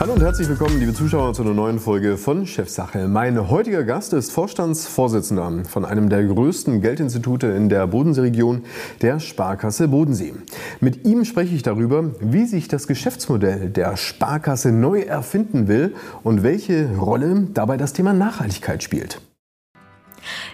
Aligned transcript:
Hallo 0.00 0.14
und 0.14 0.22
herzlich 0.22 0.48
willkommen, 0.48 0.80
liebe 0.80 0.94
Zuschauer, 0.94 1.34
zu 1.34 1.42
einer 1.42 1.52
neuen 1.52 1.78
Folge 1.78 2.16
von 2.16 2.46
Chefsache. 2.46 3.06
Mein 3.06 3.50
heutiger 3.50 3.84
Gast 3.84 4.14
ist 4.14 4.32
Vorstandsvorsitzender 4.32 5.64
von 5.68 5.84
einem 5.84 6.08
der 6.08 6.24
größten 6.24 6.80
Geldinstitute 6.80 7.48
in 7.48 7.68
der 7.68 7.86
Bodenseeregion, 7.86 8.64
der 9.02 9.20
Sparkasse 9.20 9.88
Bodensee. 9.88 10.32
Mit 10.80 11.04
ihm 11.04 11.26
spreche 11.26 11.54
ich 11.54 11.62
darüber, 11.62 12.14
wie 12.18 12.46
sich 12.46 12.66
das 12.66 12.86
Geschäftsmodell 12.86 13.68
der 13.68 13.98
Sparkasse 13.98 14.72
neu 14.72 15.00
erfinden 15.00 15.68
will 15.68 15.94
und 16.22 16.42
welche 16.42 16.96
Rolle 16.96 17.48
dabei 17.52 17.76
das 17.76 17.92
Thema 17.92 18.14
Nachhaltigkeit 18.14 18.82
spielt. 18.82 19.20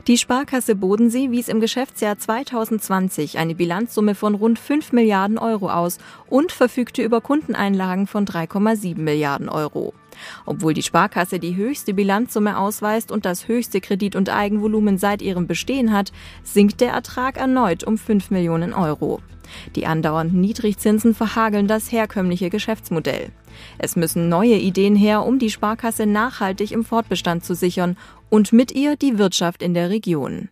Die 0.07 0.19
Sparkasse 0.19 0.75
Bodensee 0.75 1.31
wies 1.31 1.49
im 1.49 1.61
Geschäftsjahr 1.61 2.19
2020 2.19 3.39
eine 3.39 3.55
Bilanzsumme 3.55 4.15
von 4.15 4.35
rund 4.35 4.59
5 4.59 4.93
Milliarden 4.93 5.39
Euro 5.39 5.71
aus 5.71 5.99
und 6.29 6.53
verfügte 6.53 7.03
über 7.03 7.21
Kundeneinlagen 7.21 8.07
von 8.07 8.25
3,7 8.25 8.99
Milliarden 8.99 9.49
Euro. 9.49 9.95
Obwohl 10.45 10.75
die 10.75 10.83
Sparkasse 10.83 11.39
die 11.39 11.57
höchste 11.57 11.95
Bilanzsumme 11.95 12.59
ausweist 12.59 13.11
und 13.13 13.25
das 13.25 13.49
höchste 13.49 13.81
Kredit- 13.81 14.17
und 14.17 14.31
Eigenvolumen 14.31 14.99
seit 14.99 15.23
ihrem 15.23 15.47
Bestehen 15.47 15.93
hat, 15.93 16.13
sinkt 16.43 16.81
der 16.81 16.93
Ertrag 16.93 17.37
erneut 17.37 17.85
um 17.85 17.99
5 17.99 18.31
Millionen 18.31 18.73
Euro. 18.73 19.21
Die 19.75 19.87
andauernden 19.87 20.41
Niedrigzinsen 20.41 21.15
verhageln 21.15 21.69
das 21.69 21.93
herkömmliche 21.93 22.51
Geschäftsmodell. 22.51 23.31
Es 23.79 23.97
müssen 23.97 24.29
neue 24.29 24.57
Ideen 24.57 24.97
her, 24.97 25.25
um 25.25 25.39
die 25.39 25.51
Sparkasse 25.51 26.07
nachhaltig 26.07 26.73
im 26.73 26.85
Fortbestand 26.85 27.45
zu 27.45 27.55
sichern 27.55 27.97
und 28.29 28.53
mit 28.53 28.73
ihr 28.73 28.97
die 28.97 29.19
Wirtschaft 29.19 29.63
in 29.63 29.75
der 29.75 29.91
Region. 29.91 30.49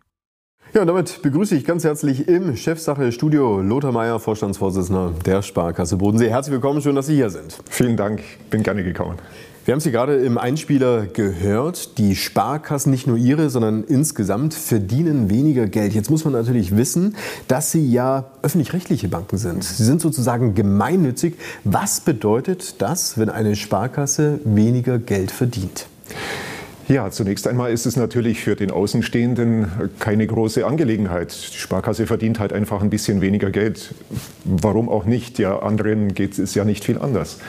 Ja, 0.73 0.81
und 0.81 0.87
damit 0.87 1.21
begrüße 1.21 1.55
ich 1.55 1.63
ganz 1.63 1.85
herzlich 1.85 2.27
im 2.27 2.57
Chefsache-Studio 2.57 3.61
Lothar 3.61 3.93
Mayer, 3.93 4.19
Vorstandsvorsitzender 4.19 5.13
der 5.25 5.41
Sparkasse 5.41 5.95
Bodensee. 5.95 6.29
Herzlich 6.29 6.53
willkommen, 6.53 6.81
schön, 6.81 6.95
dass 6.95 7.07
Sie 7.07 7.15
hier 7.15 7.29
sind. 7.29 7.57
Vielen 7.69 7.95
Dank, 7.95 8.21
bin 8.49 8.61
gerne 8.61 8.83
gekommen. 8.83 9.17
Wir 9.63 9.71
haben 9.71 9.79
Sie 9.79 9.91
gerade 9.91 10.17
im 10.17 10.37
Einspieler 10.37 11.07
gehört. 11.07 11.97
Die 11.97 12.15
Sparkassen, 12.15 12.91
nicht 12.91 13.07
nur 13.07 13.17
Ihre, 13.17 13.49
sondern 13.49 13.83
insgesamt 13.85 14.53
verdienen 14.53 15.29
weniger 15.29 15.65
Geld. 15.65 15.93
Jetzt 15.93 16.11
muss 16.11 16.23
man 16.23 16.33
natürlich 16.33 16.75
wissen, 16.75 17.15
dass 17.47 17.71
Sie 17.71 17.89
ja 17.89 18.31
öffentlich-rechtliche 18.43 19.07
Banken 19.07 19.37
sind. 19.37 19.63
Sie 19.63 19.83
sind 19.83 20.01
sozusagen 20.01 20.53
gemeinnützig. 20.53 21.35
Was 21.63 22.01
bedeutet 22.01 22.81
das, 22.81 23.17
wenn 23.17 23.29
eine 23.29 23.55
Sparkasse 23.55 24.39
weniger 24.43 24.99
Geld 24.99 25.31
verdient? 25.31 25.87
Ja, 26.87 27.09
zunächst 27.09 27.47
einmal 27.47 27.71
ist 27.71 27.87
es 27.87 27.95
natürlich 27.95 28.41
für 28.41 28.55
den 28.55 28.69
Außenstehenden 28.69 29.89
keine 29.97 30.27
große 30.27 30.67
Angelegenheit. 30.67 31.35
Die 31.51 31.57
Sparkasse 31.57 32.05
verdient 32.05 32.39
halt 32.39 32.53
einfach 32.53 32.83
ein 32.83 32.91
bisschen 32.91 33.21
weniger 33.21 33.49
Geld. 33.49 33.95
Warum 34.43 34.87
auch 34.87 35.05
nicht? 35.05 35.39
Ja, 35.39 35.57
anderen 35.63 36.13
geht 36.13 36.37
es 36.37 36.53
ja 36.53 36.63
nicht 36.63 36.85
viel 36.85 36.99
anders. 36.99 37.39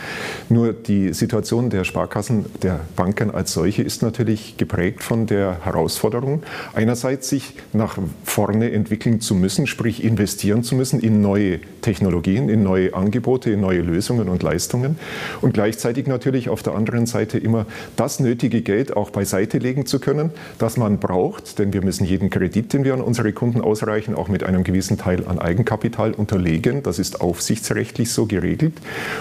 Nur 0.49 0.73
die 0.73 1.13
Situation 1.13 1.69
der 1.69 1.85
Sparkassen, 1.85 2.47
der 2.63 2.81
Banken 2.97 3.31
als 3.31 3.53
solche 3.53 3.83
ist 3.83 4.01
natürlich 4.01 4.57
geprägt 4.57 5.03
von 5.03 5.27
der 5.27 5.67
Herausforderung, 5.67 6.43
einerseits 6.73 7.29
sich 7.29 7.57
nach 7.75 7.99
vorne 8.25 8.71
entwickeln 8.71 9.21
zu 9.21 9.35
müssen, 9.35 9.67
sprich 9.67 10.03
investieren 10.03 10.63
zu 10.63 10.75
müssen 10.75 10.99
in 10.99 11.21
neue 11.21 11.61
Technologien, 11.83 12.49
in 12.49 12.63
neue 12.63 12.95
Angebote, 12.95 13.51
in 13.51 13.61
neue 13.61 13.83
Lösungen 13.83 14.31
und 14.31 14.43
Leistungen 14.43 14.99
und 15.43 15.53
gleichzeitig 15.53 16.07
natürlich 16.07 16.49
auf 16.49 16.63
der 16.63 16.75
anderen 16.75 17.05
Seite 17.05 17.37
immer 17.37 17.67
das 17.97 18.19
nötige 18.19 18.63
Geld 18.63 18.97
auch 18.97 19.11
bei 19.11 19.26
beiseite 19.27 19.59
legen 19.59 19.87
zu 19.87 19.99
können, 19.99 20.31
das 20.59 20.77
man 20.77 20.99
braucht, 20.99 21.59
denn 21.59 21.73
wir 21.73 21.83
müssen 21.83 22.05
jeden 22.05 22.31
Kredit, 22.31 22.73
den 22.73 22.85
wir 22.85 22.95
an 22.95 23.01
unsere 23.01 23.33
Kunden 23.33 23.61
ausreichen, 23.61 24.15
auch 24.15 24.29
mit 24.29 24.45
einem 24.45 24.63
gewissen 24.63 24.99
Teil 24.99 25.27
an 25.27 25.41
Eigenkapital 25.41 26.13
unterlegen. 26.13 26.85
Das 26.85 27.01
ist 27.01 27.21
aufsichtsrechtlich 27.21 28.13
so 28.13 28.27
geregelt. 28.27 28.75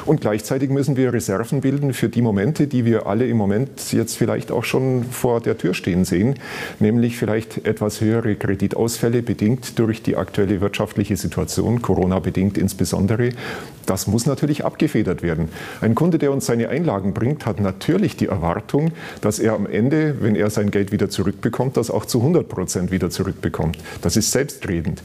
Und 0.05 0.21
gleichzeitig 0.21 0.69
müssen 0.69 0.95
wir 0.95 1.11
Reserven 1.11 1.61
bilden 1.61 1.93
für 1.93 2.07
die 2.07 2.21
Momente, 2.21 2.67
die 2.67 2.85
wir 2.85 3.07
alle 3.07 3.27
im 3.27 3.37
Moment 3.37 3.93
jetzt 3.93 4.15
vielleicht 4.15 4.51
auch 4.51 4.63
schon 4.63 5.05
vor 5.05 5.41
der 5.41 5.57
Tür 5.57 5.73
stehen 5.73 6.05
sehen, 6.05 6.35
nämlich 6.79 7.17
vielleicht 7.17 7.65
etwas 7.65 7.99
höhere 7.99 8.35
Kreditausfälle 8.35 9.23
bedingt 9.23 9.79
durch 9.79 10.03
die 10.03 10.17
aktuelle 10.17 10.61
wirtschaftliche 10.61 11.17
Situation, 11.17 11.81
Corona 11.81 12.19
bedingt 12.19 12.59
insbesondere. 12.59 13.31
Das 13.87 14.05
muss 14.05 14.27
natürlich 14.27 14.65
abgefedert 14.65 15.23
werden. 15.23 15.49
Ein 15.81 15.95
Kunde, 15.95 16.19
der 16.19 16.31
uns 16.31 16.45
seine 16.45 16.69
Einlagen 16.69 17.13
bringt, 17.13 17.45
hat 17.45 17.59
natürlich 17.59 18.17
die 18.17 18.27
Erwartung, 18.27 18.91
dass 19.21 19.39
er 19.39 19.53
am 19.53 19.65
Ende 19.65 19.94
Ende, 19.95 20.21
wenn 20.21 20.35
er 20.35 20.49
sein 20.49 20.71
Geld 20.71 20.91
wieder 20.91 21.09
zurückbekommt, 21.09 21.77
das 21.77 21.89
auch 21.89 22.05
zu 22.05 22.19
100 22.19 22.47
Prozent 22.47 22.91
wieder 22.91 23.09
zurückbekommt. 23.09 23.77
Das 24.01 24.17
ist 24.17 24.31
selbstredend. 24.31 25.01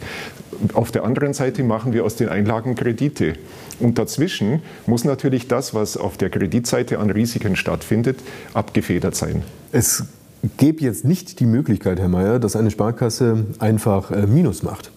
Auf 0.74 0.90
der 0.90 1.04
anderen 1.04 1.32
Seite 1.32 1.62
machen 1.62 1.92
wir 1.92 2.04
aus 2.04 2.16
den 2.16 2.28
Einlagen 2.28 2.74
Kredite. 2.74 3.34
Und 3.78 3.98
dazwischen 3.98 4.62
muss 4.86 5.04
natürlich 5.04 5.48
das, 5.48 5.74
was 5.74 5.96
auf 5.96 6.16
der 6.16 6.30
Kreditseite 6.30 6.98
an 6.98 7.10
Risiken 7.10 7.56
stattfindet, 7.56 8.18
abgefedert 8.52 9.14
sein. 9.14 9.42
Es 9.72 10.04
gäbe 10.58 10.82
jetzt 10.82 11.04
nicht 11.04 11.40
die 11.40 11.46
Möglichkeit, 11.46 11.98
Herr 11.98 12.08
Mayer, 12.08 12.38
dass 12.38 12.56
eine 12.56 12.70
Sparkasse 12.70 13.46
einfach 13.58 14.10
äh, 14.10 14.26
Minus 14.26 14.62
macht. 14.62 14.90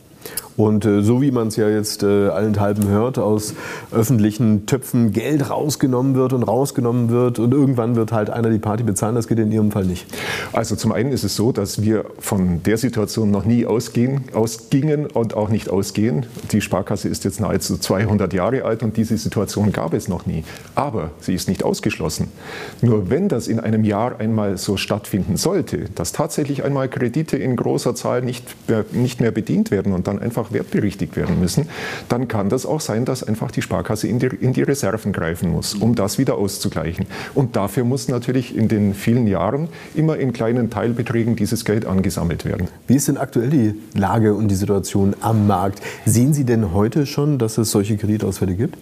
Und 0.56 0.86
äh, 0.86 1.02
so 1.02 1.22
wie 1.22 1.32
man 1.32 1.48
es 1.48 1.56
ja 1.56 1.68
jetzt 1.70 2.04
äh, 2.04 2.28
allenthalben 2.28 2.88
hört, 2.88 3.18
aus 3.18 3.54
öffentlichen 3.92 4.66
Töpfen 4.66 5.12
Geld 5.12 5.50
rausgenommen 5.50 6.16
wird 6.16 6.34
und 6.34 6.44
rausgenommen 6.44 7.10
wird 7.10 7.40
und 7.40 7.54
irgendwann 7.54 7.96
wird 7.96 8.12
halt 8.12 8.30
einer 8.30 8.50
die 8.50 8.60
Party 8.60 8.84
bezahlen, 8.84 9.16
das 9.16 9.28
geht 9.28 9.40
in 9.40 9.52
Ihrem 9.52 9.72
Fall 9.72 9.86
nicht. 9.86 10.06
Also 10.52 10.76
zum 10.76 10.92
einen 10.92 11.12
ist 11.12 11.24
es 11.24 11.36
so, 11.36 11.52
dass 11.52 11.82
wir 11.82 12.06
von 12.20 12.62
der 12.64 12.78
Situation 12.78 13.32
noch 13.32 13.46
nie 13.46 13.66
ausgehen, 13.66 14.26
ausgingen 14.34 15.08
und 15.08 15.36
auch 15.36 15.50
nicht 15.50 15.70
ausgehen. 15.70 16.26
Die 16.52 16.62
Sparkasse 16.62 17.10
ist 17.10 17.24
jetzt 17.24 17.40
nahezu 17.40 17.78
200 17.78 18.34
Jahre 18.34 18.64
alt 18.64 18.84
und 18.84 18.98
diese 18.98 19.18
Situation 19.18 19.72
gab 19.72 19.94
es 19.94 20.08
noch 20.08 20.26
nie. 20.26 20.44
Aber 20.76 21.12
sie 21.20 21.34
ist 21.34 21.48
nicht 21.48 21.64
ausgeschlossen. 21.64 22.28
Nur 22.82 23.10
wenn 23.10 23.28
das 23.28 23.48
in 23.48 23.60
einem 23.60 23.84
Jahr 23.84 24.20
einmal 24.20 24.58
so 24.58 24.78
stattfinden 24.78 25.38
sollte, 25.38 25.90
dass 25.96 26.12
tatsächlich 26.12 26.64
einmal 26.64 26.90
Kredite 26.90 27.38
in 27.38 27.56
großer 27.56 27.96
Zahl 27.96 28.22
nicht 28.22 28.44
nicht 28.92 29.22
mehr 29.22 29.32
bedient 29.32 29.72
werden 29.72 29.94
und 29.94 30.08
dann 30.08 30.20
einfach 30.20 30.43
einfach 30.44 30.54
wertberichtigt 30.54 31.16
werden 31.16 31.40
müssen, 31.40 31.70
dann 32.10 32.28
kann 32.28 32.50
das 32.50 32.66
auch 32.66 32.82
sein, 32.82 33.06
dass 33.06 33.24
einfach 33.24 33.52
die 33.52 33.62
Sparkasse 33.62 34.08
in 34.08 34.20
die, 34.20 34.28
in 34.28 34.54
die 34.54 34.64
Reserven 34.64 35.12
greifen 35.12 35.52
muss, 35.52 35.74
um 35.74 35.96
das 35.96 36.18
wieder 36.18 36.38
auszugleichen. 36.38 37.06
Und 37.34 37.56
dafür 37.56 37.84
muss 37.84 38.08
natürlich 38.08 38.56
in 38.56 38.68
den 38.68 38.94
vielen 38.94 39.28
Jahren 39.28 39.70
immer 39.96 40.18
in 40.18 40.34
kleinen 40.34 40.70
Teilbeträgen 40.70 41.36
dieses 41.36 41.66
Geld 41.66 41.86
angesammelt 41.86 42.46
werden. 42.46 42.68
Wie 42.88 42.96
ist 42.96 43.08
denn 43.08 43.18
aktuell 43.18 43.50
die 43.50 43.74
Lage 43.94 44.34
und 44.34 44.50
die 44.50 44.56
Situation 44.56 45.16
am 45.22 45.48
Markt? 45.48 45.82
Sehen 46.06 46.34
Sie 46.34 46.44
denn 46.44 46.74
heute 46.74 47.06
schon, 47.06 47.38
dass 47.38 47.58
es 47.58 47.72
solche 47.72 47.98
Kreditausfälle 47.98 48.56
gibt? 48.56 48.78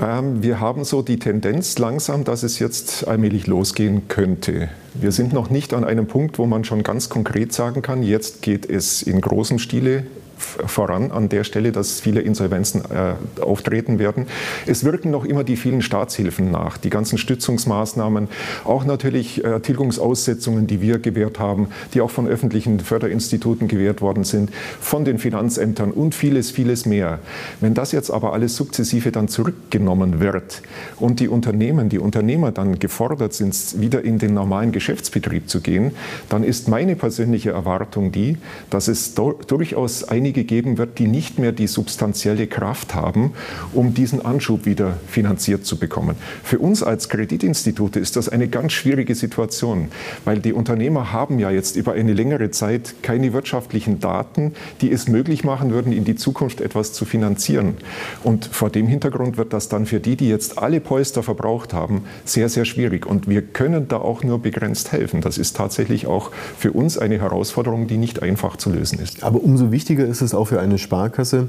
Ähm, 0.00 0.42
wir 0.42 0.60
haben 0.60 0.84
so 0.84 1.02
die 1.02 1.18
Tendenz 1.18 1.78
langsam, 1.78 2.24
dass 2.24 2.42
es 2.42 2.58
jetzt 2.58 3.06
allmählich 3.06 3.46
losgehen 3.46 4.08
könnte. 4.08 4.68
Wir 4.94 5.12
sind 5.12 5.32
noch 5.32 5.50
nicht 5.50 5.72
an 5.72 5.84
einem 5.84 6.06
Punkt, 6.06 6.38
wo 6.38 6.46
man 6.46 6.64
schon 6.64 6.82
ganz 6.82 7.08
konkret 7.08 7.52
sagen 7.52 7.82
kann, 7.82 8.02
jetzt 8.02 8.42
geht 8.42 8.68
es 8.68 9.02
in 9.02 9.20
großem 9.20 9.58
Stile 9.58 10.04
voran 10.36 11.10
an 11.10 11.28
der 11.28 11.44
Stelle, 11.44 11.72
dass 11.72 12.00
viele 12.00 12.20
Insolvenzen 12.20 12.82
äh, 12.82 13.40
auftreten 13.40 13.98
werden. 13.98 14.26
Es 14.66 14.84
wirken 14.84 15.10
noch 15.10 15.24
immer 15.24 15.44
die 15.44 15.56
vielen 15.56 15.82
Staatshilfen 15.82 16.50
nach, 16.50 16.76
die 16.76 16.90
ganzen 16.90 17.18
Stützungsmaßnahmen, 17.18 18.28
auch 18.64 18.84
natürlich 18.84 19.44
äh, 19.44 19.60
Tilgungsaussetzungen, 19.60 20.66
die 20.66 20.80
wir 20.80 20.98
gewährt 20.98 21.38
haben, 21.38 21.68
die 21.94 22.00
auch 22.00 22.10
von 22.10 22.28
öffentlichen 22.28 22.80
Förderinstituten 22.80 23.68
gewährt 23.68 24.00
worden 24.00 24.24
sind, 24.24 24.50
von 24.80 25.04
den 25.04 25.18
Finanzämtern 25.18 25.90
und 25.90 26.14
vieles, 26.14 26.50
vieles 26.50 26.86
mehr. 26.86 27.20
Wenn 27.60 27.74
das 27.74 27.92
jetzt 27.92 28.10
aber 28.10 28.32
alles 28.32 28.56
sukzessive 28.56 29.12
dann 29.12 29.28
zurückgenommen 29.28 30.20
wird 30.20 30.62
und 30.98 31.20
die 31.20 31.28
Unternehmen, 31.28 31.88
die 31.88 31.98
Unternehmer 31.98 32.52
dann 32.52 32.78
gefordert 32.78 33.34
sind, 33.34 33.80
wieder 33.80 34.02
in 34.04 34.18
den 34.18 34.34
normalen 34.34 34.72
Geschäftsbetrieb 34.72 35.48
zu 35.48 35.60
gehen, 35.60 35.92
dann 36.28 36.44
ist 36.44 36.68
meine 36.68 36.96
persönliche 36.96 37.50
Erwartung 37.50 38.12
die, 38.12 38.36
dass 38.70 38.88
es 38.88 39.14
durchaus 39.14 40.04
einige 40.04 40.23
einige 40.24 40.44
geben 40.44 40.78
wird, 40.78 40.98
die 40.98 41.06
nicht 41.06 41.38
mehr 41.38 41.52
die 41.52 41.66
substanzielle 41.66 42.46
Kraft 42.46 42.94
haben, 42.94 43.34
um 43.74 43.92
diesen 43.92 44.24
Anschub 44.24 44.64
wieder 44.64 44.96
finanziert 45.06 45.66
zu 45.66 45.78
bekommen. 45.78 46.16
Für 46.42 46.60
uns 46.60 46.82
als 46.82 47.10
Kreditinstitute 47.10 48.00
ist 48.00 48.16
das 48.16 48.30
eine 48.30 48.48
ganz 48.48 48.72
schwierige 48.72 49.14
Situation, 49.14 49.88
weil 50.24 50.38
die 50.38 50.54
Unternehmer 50.54 51.12
haben 51.12 51.38
ja 51.38 51.50
jetzt 51.50 51.76
über 51.76 51.92
eine 51.92 52.14
längere 52.14 52.50
Zeit 52.50 52.94
keine 53.02 53.34
wirtschaftlichen 53.34 54.00
Daten, 54.00 54.54
die 54.80 54.90
es 54.90 55.08
möglich 55.08 55.44
machen 55.44 55.72
würden, 55.72 55.92
in 55.92 56.06
die 56.06 56.14
Zukunft 56.14 56.62
etwas 56.62 56.94
zu 56.94 57.04
finanzieren. 57.04 57.74
Und 58.22 58.46
vor 58.46 58.70
dem 58.70 58.86
Hintergrund 58.86 59.36
wird 59.36 59.52
das 59.52 59.68
dann 59.68 59.84
für 59.84 60.00
die, 60.00 60.16
die 60.16 60.30
jetzt 60.30 60.56
alle 60.56 60.80
Polster 60.80 61.22
verbraucht 61.22 61.74
haben, 61.74 62.04
sehr, 62.24 62.48
sehr 62.48 62.64
schwierig. 62.64 63.04
Und 63.04 63.28
wir 63.28 63.42
können 63.42 63.88
da 63.88 63.98
auch 63.98 64.24
nur 64.24 64.38
begrenzt 64.38 64.90
helfen. 64.92 65.20
Das 65.20 65.36
ist 65.36 65.54
tatsächlich 65.54 66.06
auch 66.06 66.30
für 66.56 66.72
uns 66.72 66.96
eine 66.96 67.20
Herausforderung, 67.20 67.88
die 67.88 67.98
nicht 67.98 68.22
einfach 68.22 68.56
zu 68.56 68.70
lösen 68.70 68.98
ist. 69.00 69.22
Aber 69.22 69.42
umso 69.42 69.70
wichtiger 69.70 70.06
ist 70.06 70.13
es 70.22 70.34
auch 70.34 70.46
für 70.46 70.60
eine 70.60 70.78
Sparkasse, 70.78 71.48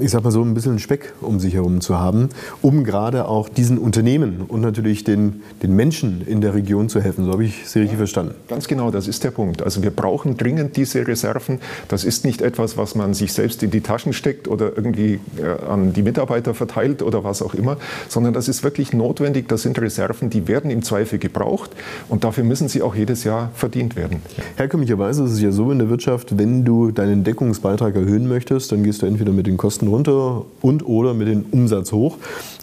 ich 0.00 0.10
sag 0.10 0.24
mal 0.24 0.30
so, 0.30 0.42
ein 0.42 0.54
bisschen 0.54 0.78
Speck 0.78 1.12
um 1.20 1.40
sich 1.40 1.54
herum 1.54 1.80
zu 1.80 1.98
haben, 1.98 2.30
um 2.62 2.84
gerade 2.84 3.28
auch 3.28 3.48
diesen 3.48 3.78
Unternehmen 3.78 4.42
und 4.48 4.60
natürlich 4.60 5.04
den, 5.04 5.42
den 5.62 5.76
Menschen 5.76 6.22
in 6.26 6.40
der 6.40 6.54
Region 6.54 6.88
zu 6.88 7.00
helfen. 7.00 7.24
So 7.24 7.32
habe 7.32 7.44
ich 7.44 7.68
Sie 7.68 7.80
richtig 7.80 7.94
ja, 7.94 7.98
verstanden. 7.98 8.34
Ganz 8.48 8.68
genau, 8.68 8.90
das 8.90 9.08
ist 9.08 9.24
der 9.24 9.30
Punkt. 9.30 9.62
Also 9.62 9.82
wir 9.82 9.90
brauchen 9.90 10.36
dringend 10.36 10.76
diese 10.76 11.06
Reserven. 11.06 11.60
Das 11.88 12.04
ist 12.04 12.24
nicht 12.24 12.40
etwas, 12.40 12.76
was 12.76 12.94
man 12.94 13.14
sich 13.14 13.32
selbst 13.32 13.62
in 13.62 13.70
die 13.70 13.80
Taschen 13.80 14.12
steckt 14.12 14.48
oder 14.48 14.76
irgendwie 14.76 15.20
äh, 15.36 15.64
an 15.68 15.92
die 15.92 16.02
Mitarbeiter 16.02 16.54
verteilt 16.54 17.02
oder 17.02 17.24
was 17.24 17.42
auch 17.42 17.54
immer, 17.54 17.76
sondern 18.08 18.32
das 18.32 18.48
ist 18.48 18.64
wirklich 18.64 18.92
notwendig. 18.92 19.48
Das 19.48 19.62
sind 19.62 19.78
Reserven, 19.78 20.30
die 20.30 20.48
werden 20.48 20.70
im 20.70 20.82
Zweifel 20.82 21.18
gebraucht 21.18 21.70
und 22.08 22.24
dafür 22.24 22.44
müssen 22.44 22.68
sie 22.68 22.82
auch 22.82 22.94
jedes 22.94 23.24
Jahr 23.24 23.50
verdient 23.54 23.96
werden. 23.96 24.22
Herkömmlicherweise 24.56 25.24
ist 25.24 25.32
es 25.32 25.40
ja 25.40 25.52
so 25.52 25.70
in 25.70 25.78
der 25.78 25.88
Wirtschaft, 25.88 26.38
wenn 26.38 26.64
du 26.64 26.90
deinen 26.90 27.24
Deckungsbeitrag 27.24 27.94
erhöhen 27.94 28.28
möchtest, 28.28 28.72
dann 28.72 28.82
gehst 28.82 29.02
du 29.02 29.06
entweder 29.06 29.32
mit 29.32 29.46
den 29.46 29.56
Kosten 29.56 29.73
runter 29.82 30.44
und 30.62 30.86
oder 30.86 31.14
mit 31.14 31.28
dem 31.28 31.44
Umsatz 31.50 31.92
hoch. 31.92 32.16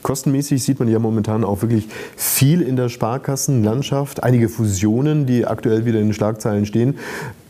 Kostenmäßig 0.03 0.63
sieht 0.63 0.79
man 0.79 0.87
ja 0.87 0.99
momentan 0.99 1.43
auch 1.43 1.61
wirklich 1.61 1.87
viel 2.15 2.61
in 2.61 2.75
der 2.75 2.89
Sparkassenlandschaft. 2.89 4.23
Einige 4.23 4.49
Fusionen, 4.49 5.25
die 5.25 5.45
aktuell 5.45 5.85
wieder 5.85 5.99
in 5.99 6.07
den 6.07 6.13
Schlagzeilen 6.13 6.65
stehen. 6.65 6.95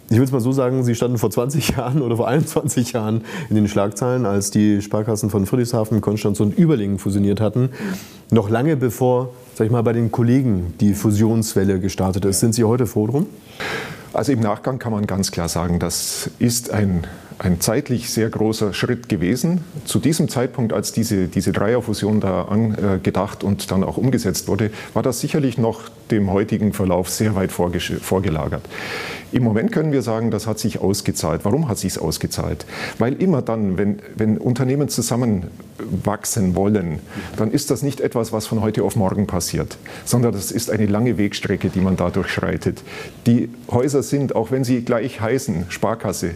Ich 0.09 0.17
will 0.17 0.25
es 0.25 0.31
mal 0.33 0.41
so 0.41 0.51
sagen, 0.51 0.83
sie 0.83 0.93
standen 0.93 1.17
vor 1.17 1.31
20 1.31 1.69
Jahren 1.77 2.01
oder 2.01 2.17
vor 2.17 2.27
21 2.27 2.91
Jahren 2.91 3.21
in 3.49 3.55
den 3.55 3.69
Schlagzeilen, 3.69 4.25
als 4.25 4.51
die 4.51 4.81
Sparkassen 4.81 5.29
von 5.29 5.45
Friedrichshafen, 5.45 6.01
Konstanz 6.01 6.41
und 6.41 6.57
Überlingen 6.57 6.99
fusioniert 6.99 7.39
hatten. 7.39 7.69
Noch 8.29 8.49
lange 8.49 8.75
bevor, 8.75 9.29
sag 9.55 9.65
ich 9.65 9.71
mal, 9.71 9.83
bei 9.83 9.93
den 9.93 10.11
Kollegen 10.11 10.73
die 10.81 10.95
Fusionswelle 10.95 11.79
gestartet 11.79 12.25
ist. 12.25 12.41
Sind 12.41 12.53
Sie 12.53 12.65
heute 12.65 12.87
froh 12.87 13.07
drum? 13.07 13.25
Also 14.11 14.33
im 14.33 14.41
Nachgang 14.41 14.79
kann 14.79 14.91
man 14.91 15.07
ganz 15.07 15.31
klar 15.31 15.47
sagen, 15.47 15.79
das 15.79 16.29
ist 16.39 16.71
ein 16.71 17.07
ein 17.41 17.59
zeitlich 17.59 18.11
sehr 18.11 18.29
großer 18.29 18.71
Schritt 18.71 19.09
gewesen. 19.09 19.61
Zu 19.85 19.97
diesem 19.97 20.29
Zeitpunkt, 20.29 20.73
als 20.73 20.91
diese, 20.91 21.27
diese 21.27 21.51
Dreierfusion 21.51 22.19
da 22.19 22.43
angedacht 22.43 23.43
und 23.43 23.71
dann 23.71 23.83
auch 23.83 23.97
umgesetzt 23.97 24.47
wurde, 24.47 24.69
war 24.93 25.01
das 25.01 25.21
sicherlich 25.21 25.57
noch 25.57 25.89
dem 26.11 26.31
heutigen 26.31 26.71
Verlauf 26.71 27.09
sehr 27.09 27.33
weit 27.35 27.51
vorgelagert. 27.51 28.61
Im 29.31 29.43
Moment 29.43 29.71
können 29.71 29.91
wir 29.91 30.03
sagen, 30.03 30.29
das 30.29 30.45
hat 30.45 30.59
sich 30.59 30.81
ausgezahlt. 30.81 31.41
Warum 31.43 31.67
hat 31.67 31.79
sich 31.79 31.99
ausgezahlt? 31.99 32.67
Weil 32.99 33.13
immer 33.13 33.41
dann, 33.41 33.75
wenn, 33.75 33.99
wenn 34.15 34.37
Unternehmen 34.37 34.87
zusammenwachsen 34.87 36.53
wollen, 36.53 36.99
dann 37.37 37.49
ist 37.49 37.71
das 37.71 37.81
nicht 37.81 38.01
etwas, 38.01 38.31
was 38.31 38.45
von 38.45 38.61
heute 38.61 38.83
auf 38.83 38.95
morgen 38.95 39.25
passiert, 39.25 39.77
sondern 40.05 40.33
das 40.33 40.51
ist 40.51 40.69
eine 40.69 40.85
lange 40.85 41.17
Wegstrecke, 41.17 41.69
die 41.69 41.81
man 41.81 41.95
da 41.95 42.11
durchschreitet. 42.11 42.83
Die 43.25 43.49
Häuser 43.71 44.03
sind, 44.03 44.35
auch 44.35 44.51
wenn 44.51 44.63
sie 44.63 44.81
gleich 44.81 45.21
heißen, 45.21 45.65
Sparkasse, 45.69 46.35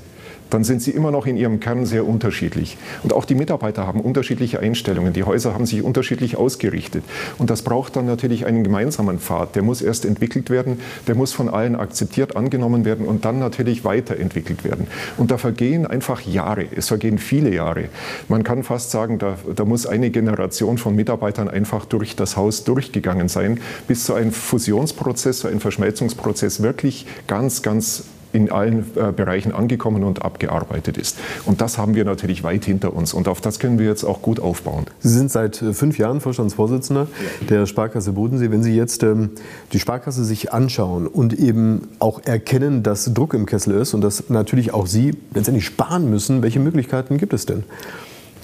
dann 0.50 0.64
sind 0.64 0.82
sie 0.82 0.92
immer 0.92 1.12
noch 1.12 1.26
in 1.26 1.38
ihrem 1.38 1.60
Kern 1.60 1.86
sehr 1.86 2.08
unterschiedlich. 2.08 2.78
Und 3.04 3.14
auch 3.14 3.26
die 3.26 3.36
Mitarbeiter 3.36 3.88
haben 3.88 4.00
unterschiedliche 4.02 4.60
Einstellungen. 4.60 5.14
Die 5.14 5.24
Häuser 5.24 5.54
haben 5.54 5.66
sich 5.66 5.84
unterschiedlich 5.84 6.38
ausgerichtet. 6.38 7.04
Und 7.38 7.50
das 7.50 7.62
braucht 7.62 7.96
dann 7.96 8.06
natürlich 8.06 8.46
einen 8.46 8.64
gemeinsamen 8.64 9.20
Pfad. 9.20 9.56
Der 9.56 9.64
muss 9.64 9.82
erst 9.82 10.06
entwickelt 10.06 10.50
werden, 10.50 10.80
der 11.08 11.16
muss 11.16 11.34
von 11.34 11.50
allen 11.50 11.76
akzeptiert, 11.76 12.36
angenommen 12.36 12.86
werden 12.86 13.06
und 13.06 13.26
dann 13.26 13.40
natürlich 13.40 13.84
weiterentwickelt 13.84 14.64
werden. 14.64 14.88
Und 15.18 15.32
da 15.32 15.38
vergehen 15.38 15.86
einfach 15.86 16.22
Jahre. 16.22 16.66
Es 16.76 16.88
vergehen 16.88 17.18
viele 17.18 17.54
Jahre. 17.54 17.90
Man 18.30 18.44
kann 18.44 18.64
fast 18.64 18.92
sagen, 18.92 19.20
da, 19.20 19.38
da 19.56 19.66
muss 19.66 19.86
eine 19.86 20.10
Generation 20.10 20.78
von 20.78 20.96
Mitarbeitern 20.96 21.50
einfach 21.50 21.86
durch 21.86 22.16
das 22.16 22.38
Haus 22.38 22.64
durchgegangen 22.64 23.28
sein, 23.28 23.60
bis 23.88 24.06
so 24.06 24.14
ein 24.14 24.32
Fusionsprozess, 24.32 25.40
so 25.40 25.48
ein 25.48 25.60
Verschmelzungsprozess 25.60 26.62
wirklich 26.62 27.06
ganz, 27.28 27.62
ganz 27.62 28.06
in 28.34 28.52
allen 28.52 28.86
äh, 28.96 29.12
Bereichen 29.12 29.54
angekommen 29.54 30.04
und 30.04 30.24
abgearbeitet 30.24 30.98
ist. 30.98 31.18
Und 31.46 31.62
das 31.62 31.78
haben 31.78 31.96
wir 31.96 32.06
natürlich 32.06 32.44
weit 32.44 32.66
hinter 32.66 32.94
uns 32.94 33.14
und 33.14 33.28
auf 33.28 33.42
das 33.42 33.60
können 33.60 33.80
wir 33.80 33.86
jetzt 33.86 34.04
auch 34.04 34.22
gut 34.22 34.40
aufbauen. 34.40 34.86
Sie 35.00 35.10
sind 35.10 35.32
seit 35.32 35.62
äh, 35.62 35.74
fünf 35.74 35.98
Jahren 35.98 36.22
Vorstandsvorsitzender 36.22 37.08
der 37.50 37.66
Sparkasse 37.66 38.14
Bodensee. 38.14 38.52
Wenn 38.52 38.64
Sie 38.64 38.76
jetzt 38.76 39.04
ähm, 39.04 39.32
die 39.74 39.80
Sparkasse 39.80 40.24
sich 40.24 40.52
anschauen 40.54 41.08
und 41.08 41.34
eben 41.34 41.88
auch 42.00 42.22
erkennen, 42.24 42.84
dass 42.84 43.14
Druck 43.14 43.34
im 43.34 43.46
Kessel 43.46 43.76
ist 43.76 43.94
und 43.94 44.02
dass 44.02 44.30
natürlich 44.30 44.74
auch 44.74 44.88
Sie 44.88 45.14
letztendlich 45.34 45.66
sparen 45.66 46.10
müssen, 46.10 46.42
welche 46.42 46.60
Möglichkeiten 46.60 47.18
gibt 47.18 47.34
es 47.34 47.46
denn? 47.46 47.64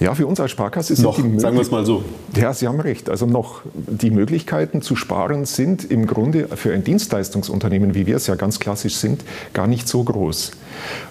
Ja, 0.00 0.14
für 0.14 0.26
uns 0.26 0.40
als 0.40 0.50
Sparkasse 0.50 0.96
sind 0.96 1.04
noch, 1.04 1.16
die 1.16 1.38
sagen 1.38 1.54
wir 1.54 1.62
es 1.62 1.70
mal 1.70 1.86
so. 1.86 2.02
Ja, 2.34 2.52
Sie 2.52 2.66
haben 2.66 2.80
recht. 2.80 3.08
Also 3.08 3.26
noch 3.26 3.62
die 3.74 4.10
Möglichkeiten 4.10 4.82
zu 4.82 4.96
sparen 4.96 5.44
sind 5.44 5.88
im 5.88 6.06
Grunde 6.06 6.48
für 6.56 6.72
ein 6.72 6.82
Dienstleistungsunternehmen, 6.82 7.94
wie 7.94 8.06
wir 8.06 8.16
es 8.16 8.26
ja 8.26 8.34
ganz 8.34 8.58
klassisch 8.58 8.96
sind, 8.96 9.22
gar 9.52 9.66
nicht 9.66 9.86
so 9.86 10.02
groß. 10.02 10.52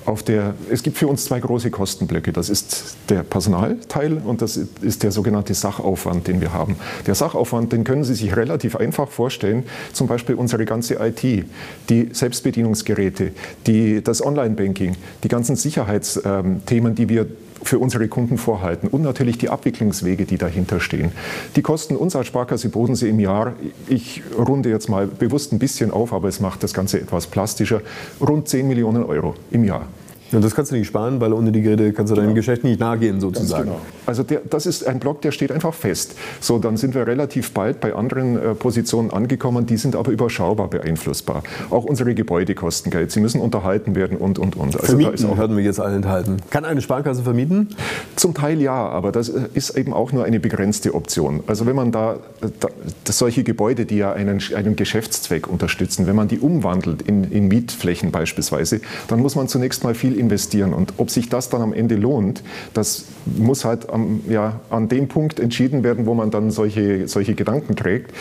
Auf 0.05 0.23
der, 0.23 0.55
es 0.69 0.83
gibt 0.83 0.97
für 0.97 1.07
uns 1.07 1.25
zwei 1.25 1.39
große 1.39 1.71
Kostenblöcke. 1.71 2.33
Das 2.33 2.49
ist 2.49 2.95
der 3.09 3.23
Personalteil 3.23 4.17
und 4.17 4.41
das 4.41 4.57
ist 4.57 5.03
der 5.03 5.11
sogenannte 5.11 5.53
Sachaufwand, 5.53 6.27
den 6.27 6.41
wir 6.41 6.51
haben. 6.51 6.75
Der 7.07 7.15
Sachaufwand, 7.15 7.71
den 7.71 7.83
können 7.83 8.03
Sie 8.03 8.15
sich 8.15 8.35
relativ 8.35 8.75
einfach 8.75 9.07
vorstellen. 9.07 9.63
Zum 9.93 10.07
Beispiel 10.07 10.35
unsere 10.35 10.65
ganze 10.65 10.95
IT, 10.95 11.45
die 11.89 12.09
Selbstbedienungsgeräte, 12.11 13.31
die, 13.67 14.03
das 14.03 14.25
Online-Banking, 14.25 14.97
die 15.23 15.27
ganzen 15.27 15.55
Sicherheitsthemen, 15.55 16.95
die 16.95 17.07
wir 17.07 17.27
für 17.63 17.79
unsere 17.79 18.07
Kunden 18.07 18.37
vorhalten 18.37 18.87
und 18.87 19.01
natürlich 19.01 19.37
die 19.37 19.49
Abwicklungswege, 19.49 20.25
die 20.25 20.37
dahinter 20.37 20.79
stehen. 20.79 21.11
Die 21.55 21.61
kosten 21.61 21.95
uns 21.95 22.15
als 22.15 22.27
Sparkasse 22.27 22.69
Bodensee 22.69 23.09
im 23.09 23.19
Jahr, 23.19 23.53
ich 23.87 24.23
runde 24.37 24.69
jetzt 24.69 24.89
mal 24.89 25.07
bewusst 25.07 25.53
ein 25.53 25.59
bisschen 25.59 25.91
auf, 25.91 26.13
aber 26.13 26.27
es 26.27 26.39
macht 26.39 26.63
das 26.63 26.73
Ganze 26.73 26.99
etwas 26.99 27.27
plastischer, 27.27 27.81
rund 28.19 28.47
10 28.47 28.67
Millionen 28.67 29.03
Euro 29.03 29.35
im 29.51 29.63
Jahr. 29.63 29.87
Und 30.33 30.43
das 30.43 30.55
kannst 30.55 30.71
du 30.71 30.75
nicht 30.75 30.87
sparen, 30.87 31.19
weil 31.19 31.33
ohne 31.33 31.51
die 31.51 31.61
Geräte 31.61 31.93
kannst 31.93 32.11
du 32.11 32.15
deinem 32.15 32.27
genau. 32.27 32.35
Geschäft 32.35 32.63
nicht 32.63 32.79
nachgehen 32.79 33.19
sozusagen. 33.19 33.65
Genau. 33.65 33.81
Also 34.05 34.23
der, 34.23 34.41
das 34.49 34.65
ist 34.65 34.87
ein 34.87 34.99
Block, 34.99 35.21
der 35.21 35.31
steht 35.31 35.51
einfach 35.51 35.73
fest. 35.73 36.15
So, 36.39 36.59
dann 36.59 36.77
sind 36.77 36.95
wir 36.95 37.05
relativ 37.07 37.51
bald 37.51 37.79
bei 37.79 37.93
anderen 37.93 38.37
äh, 38.37 38.55
Positionen 38.55 39.11
angekommen, 39.11 39.65
die 39.65 39.77
sind 39.77 39.95
aber 39.95 40.11
überschaubar 40.11 40.69
beeinflussbar. 40.69 41.43
Auch 41.69 41.83
unsere 41.83 42.15
Gebäude 42.15 42.55
kosten 42.55 42.89
Geld, 42.89 43.11
sie 43.11 43.19
müssen 43.19 43.41
unterhalten 43.41 43.95
werden 43.95 44.17
und, 44.17 44.39
und, 44.39 44.55
und. 44.55 44.75
Also 44.75 44.97
vermieten 44.97 45.25
auch, 45.27 45.37
hören 45.37 45.55
wir 45.55 45.63
jetzt 45.63 45.79
alle 45.79 45.95
enthalten. 45.95 46.37
Kann 46.49 46.65
eine 46.65 46.81
Sparkasse 46.81 47.23
vermieten? 47.23 47.69
Zum 48.15 48.33
Teil 48.33 48.61
ja, 48.61 48.73
aber 48.73 49.11
das 49.11 49.29
äh, 49.29 49.41
ist 49.53 49.77
eben 49.77 49.93
auch 49.93 50.11
nur 50.11 50.23
eine 50.23 50.39
begrenzte 50.39 50.93
Option. 50.93 51.43
Also 51.47 51.65
wenn 51.65 51.75
man 51.75 51.91
da, 51.91 52.17
da 52.59 52.69
solche 53.05 53.43
Gebäude, 53.43 53.85
die 53.85 53.97
ja 53.97 54.13
einen, 54.13 54.41
einen 54.55 54.75
Geschäftszweck 54.75 55.47
unterstützen, 55.47 56.07
wenn 56.07 56.15
man 56.15 56.27
die 56.27 56.39
umwandelt 56.39 57.01
in, 57.01 57.25
in 57.25 57.47
Mietflächen 57.47 58.11
beispielsweise, 58.11 58.81
dann 59.07 59.19
muss 59.19 59.35
man 59.35 59.47
zunächst 59.47 59.83
mal 59.83 59.95
viel 59.95 60.17
investieren. 60.21 60.73
Und 60.73 60.93
ob 60.97 61.09
sich 61.09 61.27
das 61.27 61.49
dann 61.49 61.61
am 61.61 61.73
Ende 61.73 61.95
lohnt, 61.95 62.43
das 62.73 63.05
muss 63.25 63.65
halt 63.65 63.89
am, 63.89 64.21
ja, 64.29 64.61
an 64.69 64.87
dem 64.87 65.07
Punkt 65.07 65.39
entschieden 65.39 65.83
werden, 65.83 66.05
wo 66.05 66.13
man 66.13 66.31
dann 66.31 66.51
solche, 66.51 67.07
solche 67.07 67.35
Gedanken 67.35 67.75
trägt. 67.75 68.11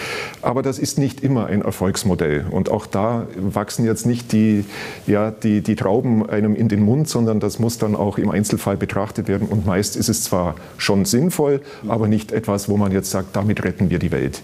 Aber 0.42 0.62
das 0.62 0.78
ist 0.78 0.98
nicht 0.98 1.22
immer 1.22 1.46
ein 1.46 1.62
Erfolgsmodell. 1.62 2.46
Und 2.50 2.70
auch 2.70 2.86
da 2.86 3.26
wachsen 3.36 3.84
jetzt 3.84 4.06
nicht 4.06 4.32
die, 4.32 4.64
ja, 5.06 5.30
die, 5.30 5.60
die 5.60 5.76
Trauben 5.76 6.28
einem 6.28 6.56
in 6.56 6.68
den 6.68 6.82
Mund, 6.82 7.08
sondern 7.08 7.38
das 7.38 7.58
muss 7.58 7.78
dann 7.78 7.94
auch 7.94 8.18
im 8.18 8.30
Einzelfall 8.30 8.76
betrachtet 8.76 9.28
werden. 9.28 9.46
Und 9.48 9.66
meist 9.66 9.96
ist 9.96 10.08
es 10.08 10.24
zwar 10.24 10.56
schon 10.78 11.04
sinnvoll, 11.04 11.60
aber 11.86 12.08
nicht 12.08 12.32
etwas, 12.32 12.68
wo 12.68 12.76
man 12.76 12.90
jetzt 12.92 13.10
sagt, 13.10 13.36
damit 13.36 13.62
retten 13.64 13.90
wir 13.90 13.98
die 13.98 14.10
Welt. 14.10 14.42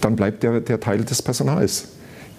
Dann 0.00 0.16
bleibt 0.16 0.42
der, 0.42 0.60
der 0.60 0.78
Teil 0.78 1.04
des 1.04 1.22
Personals. 1.22 1.88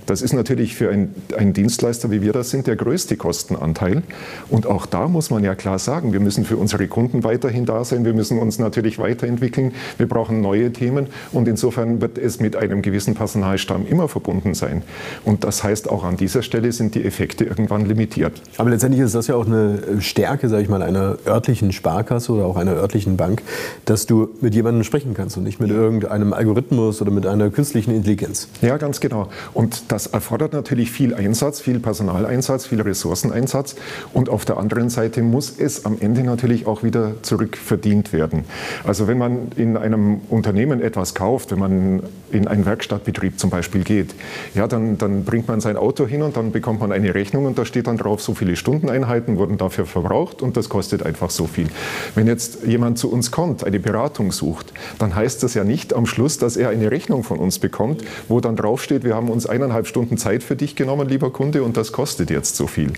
Das 0.06 0.22
ist 0.22 0.34
natürlich 0.34 0.76
für 0.76 0.90
einen 0.90 1.54
Dienstleister, 1.54 2.12
wie 2.12 2.22
wir 2.22 2.34
das 2.34 2.50
sind, 2.50 2.68
der 2.68 2.76
größte 2.76 3.18
Kostenanteil. 3.18 4.04
Und 4.50 4.68
auch 4.68 4.86
da 4.86 5.08
muss 5.08 5.30
man 5.30 5.44
ja 5.44 5.56
klar 5.56 5.80
sagen, 5.80 6.14
wir 6.14 6.20
müssen 6.20 6.46
für 6.46 6.58
unsere 6.58 6.88
Kunden 6.88 7.24
weiterhin 7.24 7.66
da 7.66 7.84
sein. 7.84 8.06
Wir 8.06 8.14
müssen 8.14 8.40
uns 8.40 8.60
natürlich 8.60 9.00
weiterentwickeln. 9.00 9.74
Wir 9.98 10.08
brauchen 10.08 10.42
neue 10.42 10.74
Themen. 10.74 11.08
Und 11.32 11.48
insofern 11.48 12.02
wird 12.02 12.18
es 12.18 12.40
mit 12.40 12.56
einem 12.56 12.82
gewissen 12.82 13.16
Personalstamm 13.16 13.86
immer 13.86 14.08
verbunden 14.08 14.54
sein. 14.54 14.84
Und 15.24 15.44
das 15.44 15.64
heißt, 15.64 15.90
auch 15.90 16.04
an 16.04 16.18
dieser 16.18 16.42
Stelle 16.42 16.72
sind 16.72 16.96
die 16.96 17.04
Effekte 17.04 17.46
irgendwann 17.46 17.86
limitiert. 17.86 18.42
Aber 18.58 18.70
letztendlich 18.70 19.02
ist 19.04 19.16
das 19.16 19.28
ja 19.28 19.36
auch 19.36 19.46
eine 19.46 20.02
Stärke, 20.02 20.50
sage 20.50 20.64
ich 20.64 20.70
mal, 20.70 20.82
einer 20.82 21.18
örtlichen 21.26 21.72
Sparkasse 21.72 22.32
oder 22.32 22.46
auch 22.46 22.58
einer 22.58 22.74
örtlichen 22.74 23.18
Bank, 23.18 23.42
dass 23.86 24.06
du 24.06 24.30
mit 24.42 24.56
jemandem 24.56 24.84
sprechen 24.84 25.14
kannst 25.14 25.38
und 25.38 25.44
nicht 25.44 25.60
mit 25.60 25.70
irgendeinem 25.70 26.34
Algorithmus 26.34 27.02
oder 27.02 27.12
mit 27.12 27.26
einer 27.26 27.50
künstlichen 27.50 27.94
Intelligenz. 27.94 28.48
Ja, 28.62 28.78
ganz 28.78 29.00
genau. 29.00 29.30
Und 29.54 29.91
das 29.92 30.08
erfordert 30.08 30.54
natürlich 30.54 30.90
viel 30.92 31.14
Einsatz, 31.14 31.60
viel 31.60 31.80
Personaleinsatz, 31.80 32.66
viel 32.66 32.82
Ressourceneinsatz. 32.82 33.76
Und 34.14 34.30
auf 34.30 34.46
der 34.46 34.58
anderen 34.58 34.90
Seite 34.90 35.22
muss 35.22 35.54
es 35.58 35.86
am 35.86 35.98
Ende 36.00 36.24
natürlich 36.24 36.66
auch 36.66 36.84
wieder 36.84 37.22
zurückverdient 37.22 38.14
werden. 38.14 38.46
Also 38.86 39.08
wenn 39.08 39.18
man 39.18 39.50
in 39.56 39.76
einem 39.76 40.22
Unternehmen 40.30 40.82
etwas 40.82 41.14
kauft, 41.14 41.52
wenn 41.52 41.60
man 41.60 42.04
in 42.32 42.48
einen 42.48 42.66
Werkstattbetrieb 42.66 43.40
zum 43.40 43.50
Beispiel 43.50 43.84
geht, 43.84 44.14
ja, 44.56 44.68
dann, 44.68 44.98
dann 44.98 45.24
bringt 45.24 45.48
man 45.48 45.62
sein 45.62 45.78
Auto 45.78 46.06
hin 46.06 46.22
und 46.22 46.38
dann 46.38 46.52
bekommt 46.52 46.80
man 46.80 46.92
eine 46.92 47.14
Rechnung 47.14 47.46
und 47.46 47.58
da 47.58 47.66
steht 47.66 47.88
dann 47.88 47.98
drauf, 47.98 48.22
so 48.22 48.34
viele 48.34 48.56
Stundeneinheiten 48.56 49.38
wurden 49.38 49.58
dafür 49.58 49.86
verbraucht 49.86 50.42
und 50.42 50.58
das 50.58 50.70
kostet 50.70 51.04
einfach 51.04 51.30
so 51.30 51.48
viel. 51.48 51.68
Wenn 52.16 52.28
jetzt 52.28 52.64
jemand 52.66 52.98
zu 52.98 53.12
uns 53.12 53.32
kommt, 53.32 53.64
eine 53.64 53.80
Beratung 53.80 54.32
sucht, 54.32 54.74
dann 55.00 55.16
heißt 55.16 55.44
das 55.44 55.54
ja 55.54 55.64
nicht 55.64 55.94
am 55.94 56.06
Schluss, 56.06 56.38
dass 56.38 56.58
er 56.58 56.70
eine 56.70 56.92
Rechnung 56.92 57.24
von 57.24 57.40
uns 57.40 57.60
bekommt, 57.60 58.04
wo 58.28 58.40
dann 58.40 58.56
draufsteht, 58.56 59.04
wir 59.04 59.16
haben 59.16 59.30
uns 59.30 59.46
eineinhalb 59.46 59.88
Stunden 59.88 60.18
Zeit 60.18 60.44
für 60.44 60.56
dich 60.56 60.76
genommen, 60.76 61.08
lieber 61.08 61.32
Kunde, 61.32 61.64
und 61.64 61.78
das 61.78 61.92
kostet 61.92 62.30
jetzt 62.30 62.56
so 62.56 62.68
viel. 62.68 62.94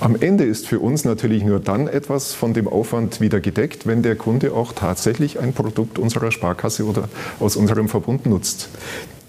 Am 0.00 0.16
Ende 0.20 0.44
ist 0.44 0.66
für 0.66 0.80
uns 0.80 1.04
natürlich 1.04 1.44
nur 1.44 1.60
dann 1.60 1.88
etwas 1.88 2.32
von 2.32 2.54
dem 2.54 2.68
Aufwand 2.68 3.20
wieder 3.20 3.40
gedeckt, 3.40 3.86
wenn 3.86 4.02
der 4.02 4.16
Kunde 4.16 4.52
auch 4.52 4.72
tatsächlich 4.72 5.40
ein 5.40 5.52
Produkt 5.52 5.98
unserer 5.98 6.30
Sparkasse 6.30 6.84
oder 6.84 7.08
aus 7.40 7.56
unserem 7.56 7.88
Verbund 7.88 8.26
nutzt. 8.26 8.68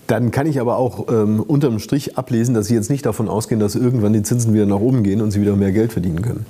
Dann 0.08 0.32
kann 0.32 0.48
ich 0.48 0.60
aber 0.60 0.78
auch 0.78 1.08
ähm, 1.12 1.40
unterm 1.40 1.78
Strich 1.78 2.18
ablesen, 2.18 2.56
dass 2.56 2.66
Sie 2.66 2.74
jetzt 2.74 2.90
nicht 2.90 3.06
davon 3.06 3.30
ausgehen, 3.30 3.60
dass 3.60 3.76
irgendwann 3.76 4.14
die 4.14 4.24
Zinsen 4.24 4.54
wieder 4.56 4.66
nach 4.66 4.80
oben 4.80 5.04
gehen 5.04 5.22
und 5.22 5.30
Sie 5.30 5.40
wieder 5.40 5.56
mehr 5.56 5.72
Geld 5.72 5.94
verdienen 5.94 6.24
können. 6.24 6.48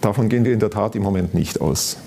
Davon 0.00 0.30
gehen 0.30 0.44
wir 0.44 0.52
in 0.54 0.60
der 0.60 0.70
Tat 0.70 0.96
im 0.96 1.02
Moment 1.02 1.34
nicht 1.34 1.60
aus. 1.60 1.98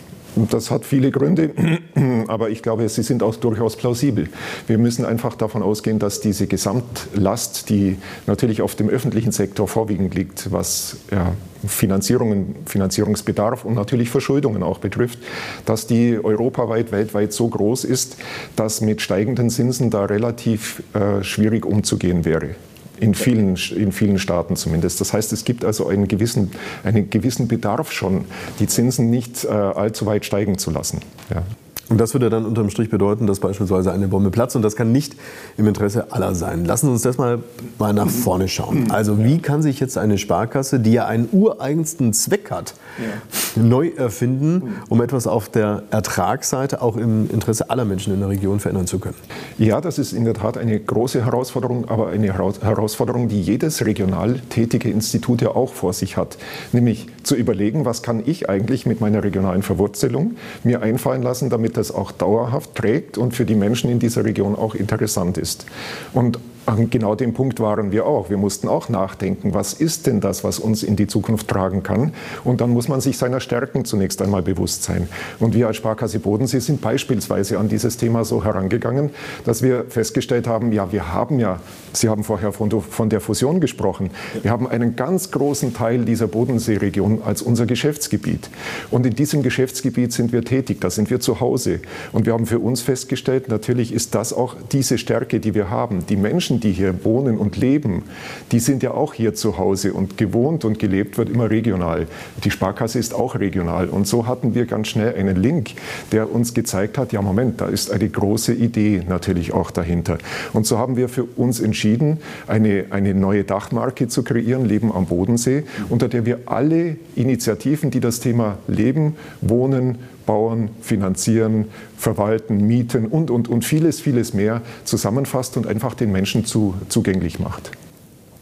Das 0.45 0.69
hat 0.69 0.85
viele 0.85 1.11
Gründe, 1.11 1.51
aber 2.27 2.49
ich 2.49 2.61
glaube, 2.61 2.87
sie 2.89 3.03
sind 3.03 3.23
auch 3.23 3.35
durchaus 3.35 3.75
plausibel. 3.75 4.29
Wir 4.67 4.77
müssen 4.77 5.05
einfach 5.05 5.35
davon 5.35 5.63
ausgehen, 5.63 5.99
dass 5.99 6.19
diese 6.19 6.47
Gesamtlast, 6.47 7.69
die 7.69 7.97
natürlich 8.27 8.61
auf 8.61 8.75
dem 8.75 8.89
öffentlichen 8.89 9.31
Sektor 9.31 9.67
vorwiegend 9.67 10.13
liegt, 10.13 10.51
was 10.51 10.97
ja, 11.11 11.33
Finanzierungen, 11.65 12.55
Finanzierungsbedarf 12.65 13.65
und 13.65 13.73
natürlich 13.73 14.09
Verschuldungen 14.09 14.63
auch 14.63 14.79
betrifft, 14.79 15.19
dass 15.65 15.87
die 15.87 16.19
europaweit, 16.23 16.91
weltweit 16.91 17.33
so 17.33 17.47
groß 17.47 17.83
ist, 17.83 18.17
dass 18.55 18.81
mit 18.81 19.01
steigenden 19.01 19.49
Zinsen 19.49 19.89
da 19.89 20.05
relativ 20.05 20.83
äh, 20.93 21.23
schwierig 21.23 21.65
umzugehen 21.65 22.25
wäre. 22.25 22.55
In 22.99 23.13
vielen, 23.13 23.55
in 23.75 23.91
vielen 23.91 24.17
Staaten 24.17 24.55
zumindest. 24.55 24.99
Das 25.01 25.13
heißt, 25.13 25.31
es 25.33 25.45
gibt 25.45 25.63
also 25.63 25.87
einen 25.87 26.07
gewissen, 26.07 26.51
einen 26.83 27.09
gewissen 27.09 27.47
Bedarf 27.47 27.91
schon, 27.91 28.25
die 28.59 28.67
Zinsen 28.67 29.09
nicht 29.09 29.45
äh, 29.45 29.49
allzu 29.49 30.05
weit 30.05 30.25
steigen 30.25 30.57
zu 30.57 30.71
lassen. 30.71 31.01
Ja. 31.29 31.43
Und 31.89 31.99
das 31.99 32.13
würde 32.13 32.29
dann 32.29 32.45
unterm 32.45 32.69
Strich 32.69 32.89
bedeuten, 32.89 33.27
dass 33.27 33.39
beispielsweise 33.39 33.93
eine 33.93 34.09
Bombe 34.09 34.29
platzt. 34.29 34.55
Und 34.55 34.61
das 34.61 34.75
kann 34.75 34.91
nicht 34.91 35.15
im 35.55 35.67
Interesse 35.67 36.11
aller 36.11 36.35
sein. 36.35 36.65
Lassen 36.65 36.87
Sie 36.87 36.91
uns 36.91 37.01
das 37.01 37.17
mal, 37.17 37.39
mal 37.79 37.93
nach 37.93 38.09
vorne 38.09 38.49
schauen. 38.49 38.91
Also 38.91 39.23
wie 39.23 39.39
kann 39.39 39.61
sich 39.61 39.79
jetzt 39.79 39.97
eine 39.97 40.17
Sparkasse, 40.17 40.79
die 40.79 40.91
ja 40.91 41.05
einen 41.05 41.29
ureigensten 41.31 42.11
Zweck 42.11 42.51
hat, 42.51 42.73
ja. 42.97 43.61
neu 43.61 43.89
erfinden, 43.95 44.75
um 44.89 45.01
etwas 45.01 45.27
auf 45.27 45.47
der 45.47 45.83
Ertragsseite 45.89 46.81
auch 46.81 46.97
im 46.97 47.29
Interesse 47.29 47.69
aller 47.69 47.85
Menschen 47.85 48.13
in 48.13 48.19
der 48.19 48.29
Region 48.29 48.59
verändern 48.59 48.87
zu 48.87 48.99
können? 48.99 49.15
Ja, 49.57 49.79
das 49.79 49.97
ist 49.97 50.11
in 50.11 50.25
der 50.25 50.33
Tat 50.33 50.57
eine 50.57 50.77
große 50.77 51.23
Herausforderung, 51.23 51.87
aber 51.87 52.09
eine 52.09 52.33
Herausforderung, 52.33 53.29
die 53.29 53.41
jedes 53.41 53.85
regional 53.85 54.41
tätige 54.49 54.89
Institut 54.89 55.41
ja 55.41 55.49
auch 55.49 55.73
vor 55.73 55.93
sich 55.93 56.17
hat. 56.17 56.37
Nämlich 56.73 57.07
zu 57.23 57.35
überlegen, 57.35 57.85
was 57.85 58.03
kann 58.03 58.23
ich 58.25 58.49
eigentlich 58.49 58.85
mit 58.85 58.99
meiner 58.99 59.23
regionalen 59.23 59.63
Verwurzelung 59.63 60.35
mir 60.63 60.81
einfallen 60.81 61.21
lassen, 61.21 61.49
damit 61.49 61.76
das 61.77 61.91
auch 61.91 62.11
dauerhaft 62.11 62.75
trägt 62.75 63.17
und 63.17 63.33
für 63.33 63.45
die 63.45 63.55
Menschen 63.55 63.89
in 63.89 63.99
dieser 63.99 64.25
Region 64.25 64.55
auch 64.55 64.75
interessant 64.75 65.37
ist. 65.37 65.65
Und 66.13 66.39
an 66.67 66.89
genau 66.89 67.15
dem 67.15 67.33
Punkt 67.33 67.59
waren 67.61 67.91
wir 67.91 68.05
auch. 68.05 68.29
Wir 68.29 68.37
mussten 68.37 68.67
auch 68.67 68.89
nachdenken, 68.89 69.53
was 69.53 69.73
ist 69.73 70.05
denn 70.05 70.19
das, 70.19 70.43
was 70.43 70.59
uns 70.59 70.83
in 70.83 70.97
die 70.97 71.07
Zukunft 71.07 71.47
tragen 71.47 71.81
kann? 71.81 72.11
Und 72.43 72.59
dann 72.59 72.71
muss 72.71 72.89
man 72.89 72.99
sich 72.99 73.17
seiner 73.17 73.39
Stärken 73.39 73.85
zunächst 73.85 74.21
einmal 74.21 74.41
bewusst 74.41 74.83
sein. 74.83 75.07
Und 75.39 75.53
wir 75.53 75.67
als 75.67 75.77
Sparkasse 75.77 76.19
Bodensee 76.19 76.59
sind 76.59 76.81
beispielsweise 76.81 77.57
an 77.57 77.69
dieses 77.69 77.95
Thema 77.95 78.25
so 78.25 78.43
herangegangen, 78.43 79.11
dass 79.45 79.61
wir 79.63 79.85
festgestellt 79.87 80.45
haben, 80.45 80.73
ja, 80.73 80.91
wir 80.91 81.13
haben 81.13 81.39
ja, 81.39 81.61
Sie 81.93 82.09
haben 82.09 82.23
vorher 82.23 82.51
von, 82.51 83.09
der 83.09 83.21
Fusion 83.21 83.61
gesprochen, 83.61 84.11
wir 84.41 84.51
haben 84.51 84.67
einen 84.67 84.95
ganz 84.95 85.31
großen 85.31 85.73
Teil 85.73 86.03
dieser 86.03 86.27
Bodenseeregion 86.27 87.21
als 87.23 87.41
unser 87.41 87.65
Geschäftsgebiet. 87.65 88.49
Und 88.91 89.05
in 89.05 89.15
diesem 89.15 89.41
Geschäftsgebiet 89.41 90.11
sind 90.11 90.33
wir 90.33 90.43
tätig, 90.43 90.81
da 90.81 90.89
sind 90.89 91.09
wir 91.09 91.19
zu 91.21 91.39
Hause. 91.39 91.79
Und 92.11 92.25
wir 92.25 92.33
haben 92.33 92.45
für 92.45 92.59
uns 92.59 92.81
festgestellt, 92.81 93.47
natürlich 93.47 93.93
ist 93.93 94.15
das 94.15 94.33
auch 94.33 94.55
diese 94.71 94.97
Stärke, 94.97 95.39
die 95.39 95.55
wir 95.55 95.69
haben. 95.69 96.05
Die 96.07 96.17
Menschen, 96.17 96.56
Menschen, 96.57 96.59
die 96.59 96.71
hier 96.71 97.03
wohnen 97.03 97.37
und 97.37 97.57
leben, 97.57 98.03
die 98.51 98.59
sind 98.59 98.83
ja 98.83 98.91
auch 98.91 99.13
hier 99.13 99.33
zu 99.33 99.57
Hause 99.57 99.93
und 99.93 100.17
gewohnt 100.17 100.65
und 100.65 100.79
gelebt 100.79 101.17
wird 101.17 101.29
immer 101.29 101.49
regional. 101.49 102.07
Die 102.43 102.51
Sparkasse 102.51 102.99
ist 102.99 103.13
auch 103.13 103.35
regional. 103.35 103.89
Und 103.89 104.07
so 104.07 104.25
hatten 104.25 104.53
wir 104.55 104.65
ganz 104.65 104.87
schnell 104.87 105.15
einen 105.15 105.37
Link, 105.37 105.71
der 106.11 106.31
uns 106.33 106.53
gezeigt 106.53 106.97
hat, 106.97 107.13
ja 107.13 107.21
Moment, 107.21 107.61
da 107.61 107.67
ist 107.67 107.91
eine 107.91 108.09
große 108.09 108.53
Idee 108.53 109.03
natürlich 109.07 109.53
auch 109.53 109.71
dahinter. 109.71 110.17
Und 110.53 110.65
so 110.65 110.77
haben 110.77 110.97
wir 110.97 111.09
für 111.09 111.23
uns 111.23 111.59
entschieden, 111.59 112.19
eine, 112.47 112.85
eine 112.89 113.13
neue 113.13 113.43
Dachmarke 113.43 114.07
zu 114.07 114.23
kreieren, 114.23 114.65
Leben 114.65 114.91
am 114.91 115.05
Bodensee, 115.05 115.63
unter 115.89 116.07
der 116.07 116.25
wir 116.25 116.39
alle 116.45 116.97
Initiativen, 117.15 117.91
die 117.91 117.99
das 117.99 118.19
Thema 118.19 118.57
Leben, 118.67 119.15
Wohnen, 119.41 119.97
bauen, 120.27 120.69
finanzieren, 120.81 121.65
verwalten, 121.97 122.67
mieten 122.67 123.07
und, 123.07 123.31
und, 123.31 123.47
und 123.47 123.65
vieles, 123.65 123.99
vieles 123.99 124.35
mehr 124.35 124.61
zusammenfasst 124.83 125.57
und 125.57 125.65
einfach 125.65 125.95
den 125.95 126.11
Menschen 126.11 126.45
zu, 126.45 126.75
zugänglich 126.89 127.39
macht. 127.39 127.71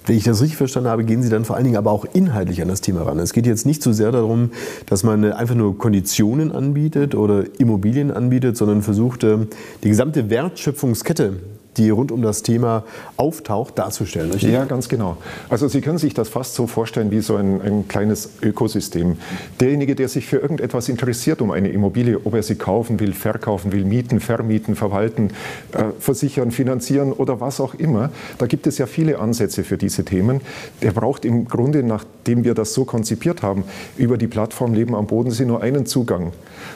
Wenn 0.05 0.17
ich 0.17 0.23
das 0.23 0.41
richtig 0.41 0.57
verstanden 0.57 0.89
habe, 0.89 1.03
gehen 1.03 1.23
Sie 1.23 1.29
dann 1.29 1.45
vor 1.45 1.55
allen 1.55 1.65
Dingen 1.65 1.77
aber 1.77 1.91
auch 1.91 2.05
inhaltlich 2.13 2.61
an 2.61 2.67
das 2.67 2.81
Thema 2.81 3.03
ran. 3.03 3.17
Es 3.17 3.33
geht 3.33 3.47
jetzt 3.47 3.65
nicht 3.65 3.81
so 3.81 3.91
sehr 3.91 4.11
darum, 4.11 4.51
dass 4.85 5.03
man 5.03 5.23
einfach 5.31 5.55
nur 5.55 5.77
Konditionen 5.77 6.51
anbietet 6.51 7.15
oder 7.15 7.45
Immobilien 7.59 8.11
anbietet, 8.11 8.57
sondern 8.57 8.81
versucht, 8.81 9.23
ähm, 9.23 9.47
die 9.83 9.89
gesamte 9.89 10.29
Wertschöpfungskette 10.29 11.37
die 11.77 11.89
rund 11.89 12.11
um 12.11 12.21
das 12.21 12.41
Thema 12.43 12.83
auftaucht, 13.17 13.77
darzustellen. 13.77 14.31
Richtig? 14.31 14.51
Ja, 14.51 14.65
ganz 14.65 14.89
genau. 14.89 15.17
Also 15.49 15.67
Sie 15.67 15.81
können 15.81 15.97
sich 15.97 16.13
das 16.13 16.29
fast 16.29 16.55
so 16.55 16.67
vorstellen 16.67 17.11
wie 17.11 17.21
so 17.21 17.35
ein, 17.35 17.61
ein 17.61 17.87
kleines 17.87 18.29
Ökosystem. 18.41 19.17
Derjenige, 19.59 19.95
der 19.95 20.07
sich 20.07 20.27
für 20.27 20.37
irgendetwas 20.37 20.89
interessiert, 20.89 21.41
um 21.41 21.51
eine 21.51 21.69
Immobilie, 21.69 22.19
ob 22.23 22.33
er 22.33 22.43
sie 22.43 22.55
kaufen 22.55 22.99
will, 22.99 23.13
verkaufen 23.13 23.71
will, 23.71 23.85
mieten, 23.85 24.19
vermieten, 24.19 24.75
verwalten, 24.75 25.31
äh, 25.73 25.85
versichern, 25.99 26.51
finanzieren 26.51 27.11
oder 27.11 27.39
was 27.41 27.59
auch 27.59 27.73
immer, 27.75 28.09
da 28.37 28.47
gibt 28.47 28.67
es 28.67 28.77
ja 28.77 28.85
viele 28.85 29.19
Ansätze 29.19 29.63
für 29.63 29.77
diese 29.77 30.05
Themen. 30.05 30.41
Der 30.81 30.91
braucht 30.91 31.25
im 31.25 31.47
Grunde, 31.47 31.83
nachdem 31.83 32.43
wir 32.43 32.53
das 32.53 32.73
so 32.73 32.85
konzipiert 32.85 33.41
haben, 33.43 33.63
über 33.97 34.17
die 34.17 34.27
Plattform 34.27 34.73
Leben 34.73 34.95
am 34.95 35.07
Bodensee 35.07 35.45
nur 35.45 35.61
einen 35.61 35.85
Zugang. 35.85 36.31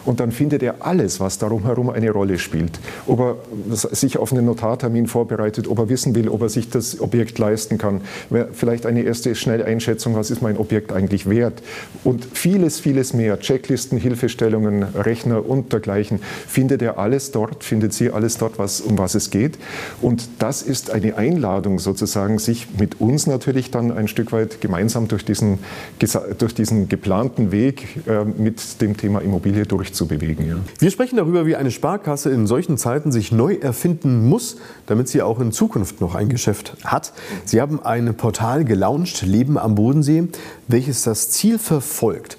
Und 0.05 0.19
dann 0.19 0.31
findet 0.31 0.63
er 0.63 0.85
alles, 0.85 1.19
was 1.19 1.37
darum 1.37 1.65
herum 1.65 1.89
eine 1.89 2.11
Rolle 2.11 2.39
spielt. 2.39 2.79
Ob 3.07 3.19
er 3.19 3.35
sich 3.69 4.17
auf 4.17 4.31
einen 4.31 4.45
Notartermin 4.45 4.88
Termin 4.89 5.07
vorbereitet, 5.07 5.67
ob 5.67 5.77
er 5.77 5.89
wissen 5.89 6.15
will, 6.15 6.29
ob 6.29 6.41
er 6.41 6.49
sich 6.49 6.69
das 6.69 6.99
Objekt 6.99 7.37
leisten 7.37 7.77
kann. 7.77 8.01
Vielleicht 8.53 8.87
eine 8.87 9.03
erste 9.03 9.35
schnelle 9.35 9.65
Einschätzung, 9.65 10.15
was 10.15 10.31
ist 10.31 10.41
mein 10.41 10.57
Objekt 10.57 10.91
eigentlich 10.91 11.29
wert. 11.29 11.61
Und 12.03 12.25
vieles, 12.33 12.79
vieles 12.79 13.13
mehr, 13.13 13.39
Checklisten, 13.39 13.99
Hilfestellungen, 13.99 14.83
Rechner 14.83 15.47
und 15.47 15.71
dergleichen, 15.71 16.19
findet 16.47 16.81
er 16.81 16.97
alles 16.97 17.31
dort, 17.31 17.63
findet 17.63 17.93
sie 17.93 18.09
alles 18.09 18.37
dort, 18.37 18.57
was, 18.57 18.81
um 18.81 18.97
was 18.97 19.13
es 19.13 19.29
geht. 19.29 19.59
Und 20.01 20.27
das 20.39 20.63
ist 20.63 20.89
eine 20.89 21.17
Einladung 21.17 21.77
sozusagen, 21.77 22.39
sich 22.39 22.67
mit 22.79 22.99
uns 22.99 23.27
natürlich 23.27 23.69
dann 23.69 23.91
ein 23.91 24.07
Stück 24.07 24.31
weit 24.31 24.59
gemeinsam 24.59 25.07
durch 25.07 25.23
diesen, 25.23 25.59
durch 26.39 26.55
diesen 26.55 26.89
geplanten 26.89 27.51
Weg 27.51 28.07
äh, 28.07 28.25
mit 28.25 28.81
dem 28.81 28.97
Thema 28.97 29.19
Immobilie 29.19 29.67
durchzubewegen. 29.67 30.47
Ja. 30.47 30.55
Wir 30.79 30.89
sprechen 30.89 31.17
darüber, 31.17 31.45
wie 31.45 31.55
eine 31.55 31.69
Sparkasse 31.69 32.31
in 32.31 32.47
solchen 32.47 32.77
Zeiten 32.77 33.11
sich 33.11 33.31
neu 33.31 33.53
erfinden 33.53 34.27
muss, 34.27 34.57
damit 34.89 35.07
sie 35.07 35.21
auch 35.21 35.39
in 35.39 35.51
Zukunft 35.51 36.01
noch 36.01 36.15
ein 36.15 36.29
Geschäft 36.29 36.75
hat. 36.83 37.13
Sie 37.45 37.61
haben 37.61 37.81
ein 37.83 38.15
Portal 38.17 38.65
gelauncht, 38.65 39.21
Leben 39.21 39.57
am 39.57 39.75
Bodensee, 39.75 40.27
welches 40.67 41.03
das 41.03 41.29
Ziel 41.29 41.59
verfolgt, 41.59 42.37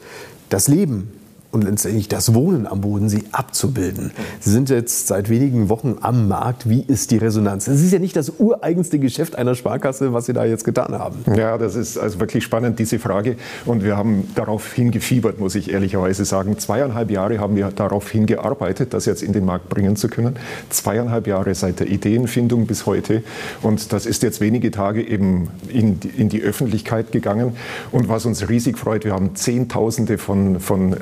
das 0.49 0.67
Leben 0.67 1.13
und 1.53 1.65
letztendlich 1.65 2.09
das 2.09 2.35
Wohnen 2.35 2.67
am 2.67 2.81
Bodensee 2.81 3.25
abzubilden. 3.33 4.13
Sie 4.39 4.51
sind 4.51 4.71
jetzt 4.71 5.09
seit 5.09 5.29
wenigen 5.29 5.69
Wochen 5.69 5.97
am 6.01 6.29
Markt. 6.29 6.69
Wie 6.69 6.83
ist 6.83 7.11
die 7.11 7.17
Resonanz? 7.17 7.67
Es 7.67 7.83
ist 7.83 7.93
ja 7.93 7.99
nicht 7.99 8.17
das 8.17 8.33
ureigenste 8.39 8.99
Geschäft 8.99 9.37
einer 9.37 9.55
Sparkasse, 9.55 10.13
was 10.13 10.27
Sie 10.27 10.33
da 10.33 10.45
jetzt 10.45 10.65
getan 10.65 10.99
haben. 10.99 11.17
Ja, 11.35 11.59
das 11.59 11.75
ist 11.75 11.99
also 11.99 12.21
wirklich 12.21 12.45
spannend, 12.45 12.79
diese 12.79 12.99
Frage. 12.99 13.37
Und 13.67 13.83
wir 13.83 13.97
haben 13.97 14.29
darauf 14.35 14.73
hingefiebert, 14.73 15.41
muss 15.41 15.55
ich 15.55 15.71
ehrlicherweise 15.71 16.25
sagen. 16.25 16.59
Zweieinhalb 16.59 17.11
Jahre 17.11 17.39
haben 17.41 17.57
wir 17.57 17.71
darauf 17.71 18.11
hingearbeitet, 18.11 18.95
das 18.95 19.07
jetzt 19.07 19.23
in 19.23 19.33
den 19.33 19.45
Markt 19.45 19.69
bringen 19.69 19.97
zu 19.97 20.09
können. 20.09 20.37
Zweieinhalb 20.69 21.27
Jahre 21.27 21.55
seit 21.55 21.81
der 21.81 21.89
Ideenfindung 21.89 22.67
bis 22.67 22.87
heute. 22.87 23.23
Und 23.63 23.93
das 23.93 24.07
ist 24.07 24.23
jetzt 24.23 24.41
wenige 24.41 24.71
Tage 24.71 25.03
eben 25.03 25.49
in 25.69 25.99
die, 25.99 26.09
in 26.09 26.29
die 26.29 26.43
Öffentlichkeit 26.43 27.13
gegangen. 27.13 27.57
Und 27.91 28.09
was 28.09 28.25
uns 28.25 28.49
riesig 28.49 28.79
freut, 28.79 29.05
wir 29.05 29.13
haben 29.13 29.35
Zehntausende 29.35 30.19
von, 30.19 30.61
von 30.61 30.93
äh, 30.93 30.97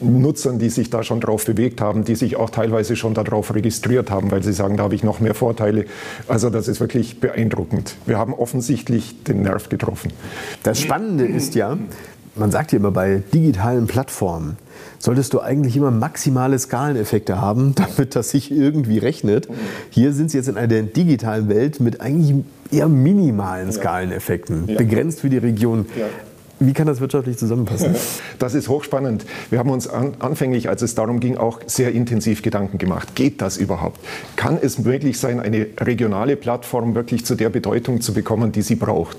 Nutzern, 0.00 0.58
die 0.58 0.70
sich 0.70 0.90
da 0.90 1.02
schon 1.02 1.20
drauf 1.20 1.44
bewegt 1.44 1.80
haben, 1.80 2.04
die 2.04 2.14
sich 2.14 2.36
auch 2.36 2.50
teilweise 2.50 2.96
schon 2.96 3.14
darauf 3.14 3.54
registriert 3.54 4.10
haben, 4.10 4.30
weil 4.30 4.42
sie 4.42 4.52
sagen, 4.52 4.76
da 4.76 4.84
habe 4.84 4.94
ich 4.94 5.02
noch 5.02 5.20
mehr 5.20 5.34
Vorteile. 5.34 5.86
Also 6.28 6.50
das 6.50 6.68
ist 6.68 6.80
wirklich 6.80 7.20
beeindruckend. 7.20 7.96
Wir 8.06 8.18
haben 8.18 8.34
offensichtlich 8.34 9.22
den 9.24 9.42
Nerv 9.42 9.68
getroffen. 9.68 10.12
Das 10.62 10.80
Spannende 10.80 11.24
ist 11.24 11.54
ja, 11.54 11.78
man 12.36 12.50
sagt 12.50 12.72
ja 12.72 12.78
immer 12.78 12.90
bei 12.90 13.22
digitalen 13.32 13.86
Plattformen, 13.86 14.56
solltest 14.98 15.32
du 15.34 15.40
eigentlich 15.40 15.76
immer 15.76 15.90
maximale 15.90 16.58
Skaleneffekte 16.58 17.40
haben, 17.40 17.74
damit 17.96 18.16
das 18.16 18.30
sich 18.30 18.50
irgendwie 18.50 18.98
rechnet. 18.98 19.48
Hier 19.90 20.12
sind 20.12 20.30
sie 20.30 20.38
jetzt 20.38 20.48
in 20.48 20.56
einer 20.56 20.82
digitalen 20.82 21.48
Welt 21.48 21.80
mit 21.80 22.00
eigentlich 22.00 22.34
eher 22.70 22.88
minimalen 22.88 23.70
Skaleneffekten, 23.70 24.66
begrenzt 24.66 25.20
für 25.20 25.30
die 25.30 25.38
Region. 25.38 25.86
Wie 26.66 26.72
kann 26.72 26.86
das 26.86 27.00
wirtschaftlich 27.00 27.36
zusammenpassen? 27.36 27.94
Das 28.38 28.54
ist 28.54 28.68
hochspannend. 28.68 29.24
Wir 29.50 29.58
haben 29.58 29.70
uns 29.70 29.86
an, 29.86 30.14
anfänglich, 30.18 30.68
als 30.68 30.82
es 30.82 30.94
darum 30.94 31.20
ging, 31.20 31.36
auch 31.36 31.60
sehr 31.66 31.92
intensiv 31.92 32.42
Gedanken 32.42 32.78
gemacht. 32.78 33.14
Geht 33.14 33.40
das 33.40 33.56
überhaupt? 33.56 34.00
Kann 34.36 34.58
es 34.60 34.78
möglich 34.78 35.18
sein, 35.18 35.40
eine 35.40 35.66
regionale 35.80 36.36
Plattform 36.36 36.94
wirklich 36.94 37.24
zu 37.24 37.36
der 37.36 37.48
Bedeutung 37.48 38.00
zu 38.00 38.12
bekommen, 38.12 38.52
die 38.52 38.62
sie 38.62 38.74
braucht? 38.74 39.18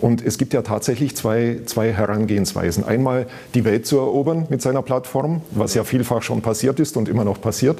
Und 0.00 0.24
es 0.24 0.38
gibt 0.38 0.52
ja 0.52 0.62
tatsächlich 0.62 1.16
zwei, 1.16 1.60
zwei 1.66 1.92
Herangehensweisen. 1.92 2.84
Einmal 2.84 3.26
die 3.54 3.64
Welt 3.64 3.86
zu 3.86 3.98
erobern 3.98 4.46
mit 4.48 4.62
seiner 4.62 4.82
Plattform, 4.82 5.42
was 5.52 5.74
ja 5.74 5.84
vielfach 5.84 6.22
schon 6.22 6.40
passiert 6.40 6.80
ist 6.80 6.96
und 6.96 7.08
immer 7.08 7.24
noch 7.24 7.40
passiert. 7.40 7.78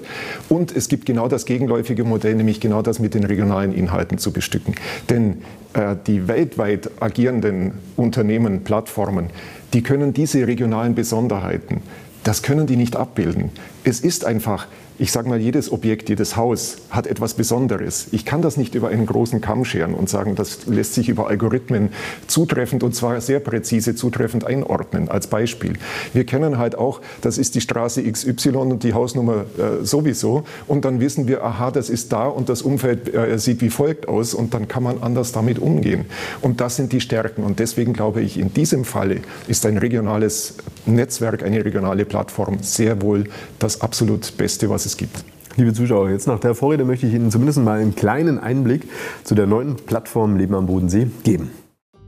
Und 0.49 0.77
es 0.77 0.89
gibt 0.89 1.07
genau 1.07 1.27
das 1.27 1.47
gegenläufige 1.47 2.05
Modell, 2.05 2.35
nämlich 2.35 2.61
genau 2.61 2.83
das 2.83 2.99
mit 2.99 3.15
den 3.15 3.25
regionalen 3.25 3.73
Inhalten 3.73 4.19
zu 4.19 4.31
bestücken. 4.31 4.75
Denn 5.09 5.39
die 6.07 6.27
weltweit 6.27 6.91
agierenden 7.01 7.73
Unternehmen, 7.97 8.65
Plattformen, 8.65 9.29
die 9.73 9.83
können 9.83 10.15
diese 10.15 10.47
regionalen 10.47 10.95
Besonderheiten, 10.95 11.83
das 12.25 12.43
können 12.43 12.67
die 12.67 12.77
nicht 12.77 12.97
abbilden. 12.97 13.51
Es 13.85 14.01
ist 14.01 14.25
einfach 14.25 14.67
ich 14.99 15.13
sage 15.13 15.29
mal, 15.29 15.41
jedes 15.41 15.71
Objekt, 15.71 16.09
jedes 16.09 16.37
Haus 16.37 16.79
hat 16.91 17.07
etwas 17.07 17.35
Besonderes. 17.35 18.07
Ich 18.13 18.25
kann 18.25 18.43
das 18.43 18.57
nicht 18.57 18.75
über 18.75 18.89
einen 18.89 19.07
großen 19.07 19.41
Kamm 19.41 19.65
scheren 19.65 19.95
und 19.95 20.09
sagen, 20.09 20.35
das 20.35 20.67
lässt 20.67 20.95
sich 20.95 21.09
über 21.09 21.29
Algorithmen 21.29 21.91
zutreffend 22.27 22.83
und 22.83 22.95
zwar 22.95 23.21
sehr 23.21 23.41
präzise 23.41 23.95
zutreffend 23.95 24.47
einordnen. 24.47 25.09
Als 25.09 25.27
Beispiel. 25.27 25.75
Wir 26.13 26.25
kennen 26.25 26.59
halt 26.59 26.77
auch, 26.77 27.01
das 27.21 27.39
ist 27.39 27.55
die 27.55 27.61
Straße 27.61 28.03
XY 28.11 28.51
und 28.57 28.83
die 28.83 28.95
Hausnummer 28.95 29.45
äh, 29.59 29.85
sowieso 29.85 30.45
und 30.67 30.85
dann 30.85 31.01
wissen 31.01 31.29
wir, 31.29 31.45
aha, 31.45 31.71
das 31.71 31.91
ist 31.91 32.13
da 32.13 32.27
und 32.27 32.49
das 32.49 32.63
Umfeld 32.63 33.13
äh, 33.15 33.39
sieht 33.39 33.61
wie 33.61 33.71
folgt 33.71 34.09
aus 34.09 34.35
und 34.35 34.55
dann 34.55 34.69
kann 34.69 34.83
man 34.83 35.03
anders 35.03 35.33
damit 35.33 35.59
umgehen. 35.59 36.07
Und 36.41 36.61
das 36.61 36.77
sind 36.77 36.93
die 36.93 37.01
Stärken 37.01 37.45
und 37.45 37.59
deswegen 37.59 37.93
glaube 37.93 38.23
ich, 38.23 38.39
in 38.39 38.55
diesem 38.55 38.85
Falle 38.85 39.21
ist 39.49 39.67
ein 39.67 39.79
regionales 39.79 40.55
Netzwerk, 40.87 41.43
eine 41.43 41.65
regionale 41.65 42.05
Plattform 42.05 42.59
sehr 42.61 43.03
wohl 43.03 43.25
das 43.59 43.81
absolut 43.81 44.37
Beste, 44.37 44.71
was 44.71 44.87
es 44.87 44.97
gibt. 44.97 45.25
Liebe 45.57 45.73
Zuschauer, 45.73 46.11
jetzt 46.11 46.27
nach 46.27 46.39
der 46.39 46.55
Vorrede 46.55 46.85
möchte 46.85 47.07
ich 47.07 47.15
Ihnen 47.15 47.31
zumindest 47.31 47.59
mal 47.61 47.81
einen 47.81 47.95
kleinen 47.95 48.39
Einblick 48.39 48.89
zu 49.25 49.35
der 49.35 49.47
neuen 49.47 49.77
Plattform 49.77 50.37
Leben 50.37 50.55
am 50.55 50.67
Bodensee 50.67 51.09
geben. 51.25 51.51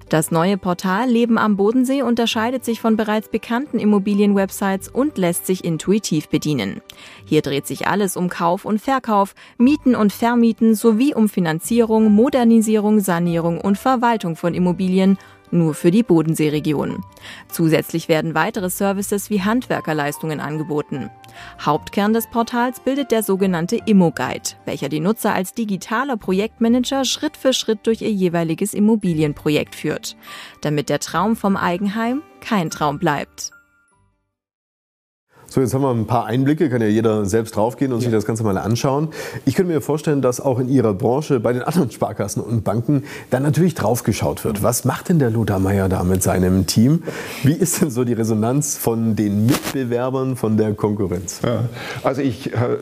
Das 0.08 0.30
neue 0.30 0.56
Portal 0.56 1.10
Leben 1.10 1.36
am 1.36 1.58
Bodensee 1.58 2.00
unterscheidet 2.00 2.64
sich 2.64 2.80
von 2.80 2.96
bereits 2.96 3.28
bekannten 3.28 3.78
Immobilienwebsites 3.78 4.88
und 4.88 5.18
lässt 5.18 5.44
sich 5.44 5.64
intuitiv 5.64 6.30
bedienen. 6.30 6.80
Hier 7.26 7.42
dreht 7.42 7.66
sich 7.66 7.88
alles 7.88 8.16
um 8.16 8.30
Kauf 8.30 8.64
und 8.64 8.80
Verkauf, 8.80 9.34
Mieten 9.58 9.94
und 9.94 10.10
Vermieten 10.10 10.74
sowie 10.74 11.14
um 11.14 11.28
Finanzierung, 11.28 12.10
Modernisierung, 12.10 13.00
Sanierung 13.00 13.60
und 13.60 13.76
Verwaltung 13.76 14.34
von 14.34 14.54
Immobilien 14.54 15.18
nur 15.52 15.74
für 15.74 15.90
die 15.90 16.02
Bodenseeregion. 16.02 17.04
Zusätzlich 17.48 18.08
werden 18.08 18.34
weitere 18.34 18.70
Services 18.70 19.30
wie 19.30 19.42
Handwerkerleistungen 19.42 20.40
angeboten. 20.40 21.10
Hauptkern 21.60 22.12
des 22.12 22.28
Portals 22.28 22.80
bildet 22.80 23.10
der 23.10 23.22
sogenannte 23.22 23.78
Immo-Guide, 23.86 24.50
welcher 24.64 24.88
die 24.88 25.00
Nutzer 25.00 25.34
als 25.34 25.54
digitaler 25.54 26.16
Projektmanager 26.16 27.04
Schritt 27.04 27.36
für 27.36 27.52
Schritt 27.52 27.86
durch 27.86 28.02
ihr 28.02 28.12
jeweiliges 28.12 28.74
Immobilienprojekt 28.74 29.74
führt, 29.74 30.16
damit 30.60 30.88
der 30.88 31.00
Traum 31.00 31.36
vom 31.36 31.56
Eigenheim 31.56 32.22
kein 32.40 32.70
Traum 32.70 32.98
bleibt. 32.98 33.52
So, 35.50 35.62
jetzt 35.62 35.72
haben 35.72 35.80
wir 35.80 35.90
ein 35.90 36.04
paar 36.04 36.26
Einblicke, 36.26 36.68
kann 36.68 36.82
ja 36.82 36.88
jeder 36.88 37.24
selbst 37.24 37.56
draufgehen 37.56 37.92
und 37.92 38.00
ja. 38.00 38.04
sich 38.04 38.12
das 38.12 38.26
Ganze 38.26 38.44
mal 38.44 38.58
anschauen. 38.58 39.08
Ich 39.46 39.54
könnte 39.54 39.72
mir 39.72 39.80
vorstellen, 39.80 40.20
dass 40.20 40.42
auch 40.42 40.58
in 40.58 40.68
Ihrer 40.68 40.92
Branche 40.92 41.40
bei 41.40 41.54
den 41.54 41.62
anderen 41.62 41.90
Sparkassen 41.90 42.42
und 42.42 42.64
Banken 42.64 43.04
dann 43.30 43.44
natürlich 43.44 43.74
draufgeschaut 43.74 44.44
wird. 44.44 44.62
Was 44.62 44.84
macht 44.84 45.08
denn 45.08 45.18
der 45.18 45.30
Lothar 45.30 45.58
Meier 45.58 45.88
da 45.88 46.04
mit 46.04 46.22
seinem 46.22 46.66
Team? 46.66 47.02
Wie 47.44 47.54
ist 47.54 47.80
denn 47.80 47.90
so 47.90 48.04
die 48.04 48.12
Resonanz 48.12 48.76
von 48.76 49.16
den 49.16 49.46
Mitbewerbern, 49.46 50.36
von 50.36 50.58
der 50.58 50.74
Konkurrenz? 50.74 51.40
Ja, 51.42 51.64
also 52.02 52.20
ich 52.20 52.52
äh, 52.52 52.76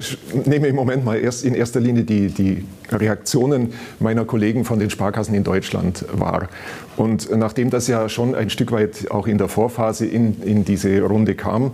nehme 0.45 0.67
im 0.67 0.75
Moment 0.75 1.05
mal 1.05 1.19
erst 1.19 1.45
in 1.45 1.55
erster 1.55 1.79
Linie 1.79 2.03
die, 2.03 2.31
die 2.31 2.65
Reaktionen 2.91 3.75
meiner 4.01 4.25
Kollegen 4.25 4.65
von 4.65 4.81
den 4.81 4.91
Sparkassen 4.91 5.37
in 5.37 5.45
Deutschland 5.45 6.05
wahr. 6.13 6.49
Und 6.97 7.31
nachdem 7.37 7.71
das 7.71 7.89
ja 7.89 8.09
schon 8.09 8.35
ein 8.35 8.51
Stück 8.51 8.73
weit 8.73 9.11
auch 9.11 9.27
in 9.27 9.39
der 9.39 9.49
Vorphase 9.49 10.07
in, 10.07 10.43
in 10.43 10.65
diese 10.65 11.03
Runde 11.03 11.35
kam, 11.35 11.73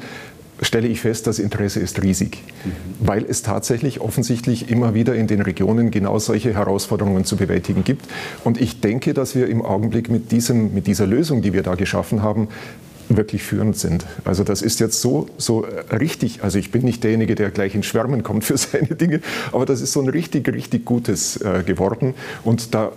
stelle 0.62 0.88
ich 0.88 1.00
fest, 1.00 1.26
das 1.26 1.38
Interesse 1.38 1.80
ist 1.80 2.02
riesig, 2.02 2.38
mhm. 2.64 2.70
weil 3.00 3.24
es 3.24 3.42
tatsächlich 3.42 4.00
offensichtlich 4.00 4.70
immer 4.70 4.94
wieder 4.94 5.14
in 5.14 5.26
den 5.26 5.42
Regionen 5.42 5.90
genau 5.90 6.18
solche 6.18 6.54
Herausforderungen 6.54 7.24
zu 7.24 7.36
bewältigen 7.36 7.84
gibt. 7.84 8.06
Und 8.44 8.60
ich 8.60 8.80
denke, 8.80 9.12
dass 9.12 9.34
wir 9.34 9.48
im 9.48 9.62
Augenblick 9.62 10.08
mit, 10.08 10.32
diesem, 10.32 10.72
mit 10.72 10.86
dieser 10.86 11.06
Lösung, 11.06 11.42
die 11.42 11.52
wir 11.52 11.62
da 11.62 11.74
geschaffen 11.74 12.22
haben, 12.22 12.48
wirklich 13.08 13.42
führend 13.42 13.76
sind. 13.76 14.06
Also 14.24 14.44
das 14.44 14.62
ist 14.62 14.80
jetzt 14.80 15.00
so, 15.00 15.26
so 15.36 15.66
richtig, 15.90 16.42
also 16.42 16.58
ich 16.58 16.70
bin 16.70 16.82
nicht 16.82 17.02
derjenige, 17.04 17.34
der 17.34 17.50
gleich 17.50 17.74
in 17.74 17.82
Schwärmen 17.82 18.22
kommt 18.22 18.44
für 18.44 18.56
seine 18.58 18.94
Dinge, 18.94 19.20
aber 19.52 19.66
das 19.66 19.80
ist 19.80 19.92
so 19.92 20.00
ein 20.00 20.08
richtig, 20.08 20.48
richtig 20.48 20.84
Gutes 20.84 21.36
äh, 21.36 21.62
geworden. 21.64 22.14
Und 22.44 22.74
da 22.74 22.92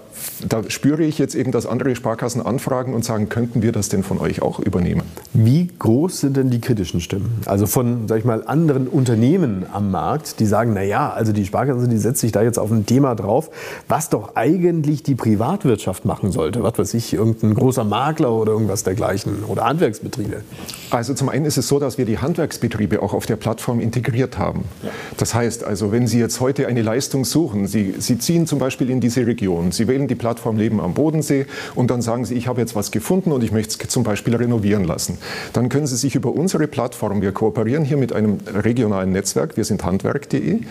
da 0.47 0.61
spüre 0.69 1.03
ich 1.03 1.17
jetzt 1.17 1.35
eben, 1.35 1.51
dass 1.51 1.65
andere 1.65 1.95
Sparkassen 1.95 2.41
anfragen 2.41 2.93
und 2.93 3.05
sagen, 3.05 3.29
könnten 3.29 3.61
wir 3.61 3.71
das 3.71 3.89
denn 3.89 4.03
von 4.03 4.19
euch 4.19 4.41
auch 4.41 4.59
übernehmen? 4.59 5.03
Wie 5.33 5.69
groß 5.79 6.21
sind 6.21 6.37
denn 6.37 6.49
die 6.49 6.61
kritischen 6.61 7.01
Stimmen? 7.01 7.41
Also 7.45 7.67
von, 7.67 8.07
sag 8.07 8.19
ich 8.19 8.25
mal, 8.25 8.43
anderen 8.45 8.87
Unternehmen 8.87 9.65
am 9.71 9.91
Markt, 9.91 10.39
die 10.39 10.45
sagen, 10.45 10.71
na 10.73 10.83
ja, 10.83 11.11
also 11.11 11.33
die 11.33 11.45
Sparkasse, 11.45 11.87
die 11.87 11.97
setzt 11.97 12.21
sich 12.21 12.31
da 12.31 12.41
jetzt 12.41 12.59
auf 12.59 12.71
ein 12.71 12.85
Thema 12.85 13.15
drauf, 13.15 13.49
was 13.87 14.09
doch 14.09 14.35
eigentlich 14.35 15.03
die 15.03 15.15
Privatwirtschaft 15.15 16.05
machen 16.05 16.31
sollte. 16.31 16.63
Was 16.63 16.77
weiß 16.77 16.93
ich, 16.93 17.13
irgendein 17.13 17.53
großer 17.53 17.83
Makler 17.83 18.31
oder 18.31 18.53
irgendwas 18.53 18.83
dergleichen 18.83 19.43
oder 19.47 19.65
Handwerksbetriebe. 19.65 20.41
Also 20.89 21.13
zum 21.13 21.29
einen 21.29 21.45
ist 21.45 21.57
es 21.57 21.67
so, 21.67 21.79
dass 21.79 21.97
wir 21.97 22.05
die 22.05 22.19
Handwerksbetriebe 22.19 23.01
auch 23.01 23.13
auf 23.13 23.25
der 23.25 23.35
Plattform 23.35 23.79
integriert 23.79 24.37
haben. 24.37 24.65
Ja. 24.83 24.89
Das 25.17 25.33
heißt 25.33 25.63
also, 25.63 25.91
wenn 25.91 26.07
Sie 26.07 26.19
jetzt 26.19 26.39
heute 26.39 26.67
eine 26.67 26.81
Leistung 26.81 27.25
suchen, 27.25 27.67
Sie, 27.67 27.95
Sie 27.99 28.17
ziehen 28.17 28.47
zum 28.47 28.59
Beispiel 28.59 28.89
in 28.89 28.99
diese 28.99 29.25
Region, 29.25 29.71
Sie 29.71 29.87
wählen 29.87 30.04
die 30.07 30.15
Plattform 30.15 30.57
Leben 30.57 30.79
am 30.79 30.93
Bodensee 30.93 31.45
und 31.75 31.91
dann 31.91 32.01
sagen 32.01 32.25
Sie, 32.25 32.35
ich 32.35 32.47
habe 32.47 32.61
jetzt 32.61 32.75
was 32.75 32.91
gefunden 32.91 33.31
und 33.31 33.43
ich 33.43 33.51
möchte 33.51 33.77
es 33.83 33.89
zum 33.89 34.03
Beispiel 34.03 34.35
renovieren 34.35 34.83
lassen. 34.83 35.17
Dann 35.53 35.69
können 35.69 35.87
Sie 35.87 35.97
sich 35.97 36.15
über 36.15 36.33
unsere 36.33 36.67
Plattform, 36.67 37.21
wir 37.21 37.31
kooperieren 37.31 37.83
hier 37.83 37.97
mit 37.97 38.13
einem 38.13 38.37
regionalen 38.47 39.11
Netzwerk, 39.11 39.57
wir 39.57 39.65
sind 39.65 39.83
handwerk.de, 39.83 40.61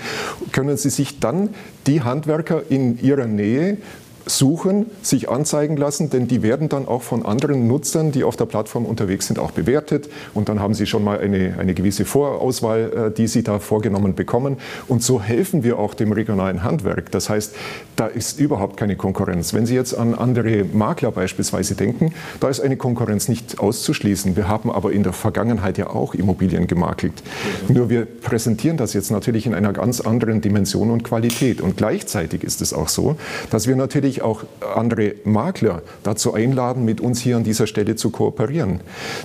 können 0.53 0.77
Sie 0.77 0.91
sich 0.91 1.21
dann 1.21 1.51
die 1.87 2.03
Handwerker 2.03 2.63
in 2.69 3.01
Ihrer 3.03 3.27
Nähe 3.27 3.79
suchen, 4.27 4.87
sich 5.03 5.29
anzeigen 5.29 5.77
lassen, 5.77 6.11
denn 6.11 6.27
die 6.29 6.43
werden 6.43 6.69
dann 6.69 6.89
auch 6.89 7.03
von 7.03 7.25
anderen 7.25 7.67
Nutzern, 7.67 8.13
die 8.13 8.25
auf 8.25 8.37
der 8.37 8.47
Plattform 8.47 8.87
unterwegs 8.87 9.27
sind, 9.27 9.39
auch 9.39 9.51
bewertet. 9.51 10.09
Und 10.33 10.49
dann 10.49 10.61
haben 10.61 10.75
sie 10.75 10.87
schon 10.87 11.05
mal 11.05 11.19
eine, 11.19 11.57
eine 11.59 11.75
gewisse 11.75 12.05
Vorauswahl, 12.05 13.09
äh, 13.09 13.11
die 13.11 13.27
sie 13.27 13.43
da 13.43 13.59
vorgenommen 13.59 14.15
bekommen. 14.15 14.57
Und 14.89 15.03
so 15.03 15.21
helfen 15.21 15.65
wir 15.65 15.79
auch 15.79 15.95
dem 15.95 16.13
regionalen 16.13 16.63
Handwerk. 16.63 17.11
Das 17.11 17.29
heißt, 17.29 17.55
da 17.97 18.07
ist 18.07 18.41
überhaupt 18.41 18.77
keine 18.77 18.97
Konkurrenz. 18.97 19.55
Wenn 19.55 19.67
Sie 19.67 19.75
jetzt 19.75 19.97
an 19.97 20.15
andere 20.15 20.65
Makler 20.65 21.13
beispielsweise 21.13 21.75
denken, 21.75 22.13
da 22.41 22.49
ist 22.49 22.61
eine 22.61 22.77
Konkurrenz 22.77 23.29
nicht 23.29 23.59
auszuschließen. 23.61 24.37
Wir 24.37 24.49
haben 24.49 24.71
aber 24.71 24.93
in 24.93 25.03
der 25.03 25.13
Vergangenheit 25.13 25.79
ja 25.79 25.91
auch 25.91 26.15
Immobilien 26.15 26.67
gemakelt. 26.67 27.23
Nur 27.69 27.91
wir 27.91 28.05
präsentieren 28.05 28.77
das 28.77 28.95
jetzt 28.95 29.11
natürlich 29.11 29.47
in 29.47 29.55
einer 29.55 29.73
ganz 29.73 30.01
anderen 30.01 30.41
Dimension 30.41 30.91
und 30.91 31.05
Qualität. 31.05 31.61
Und 31.61 31.77
gleichzeitig 31.77 32.43
ist 32.43 32.63
es 32.63 32.73
auch 32.73 32.89
so, 32.89 33.17
dass 33.51 33.67
wir 33.67 33.77
natürlich 33.77 34.14
natürlich 34.15 34.23
auch 34.23 34.45
andere 34.75 35.15
Makler 35.25 35.83
dazu 36.03 36.35
einladen, 36.35 36.85
mit 36.85 37.01
uns 37.01 37.21
hier 37.21 37.37
an 37.37 37.45
dieser 37.45 37.67
Stelle 37.67 37.97
zu 37.97 38.11
kooperieren. 38.11 38.81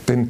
Denn 0.07 0.29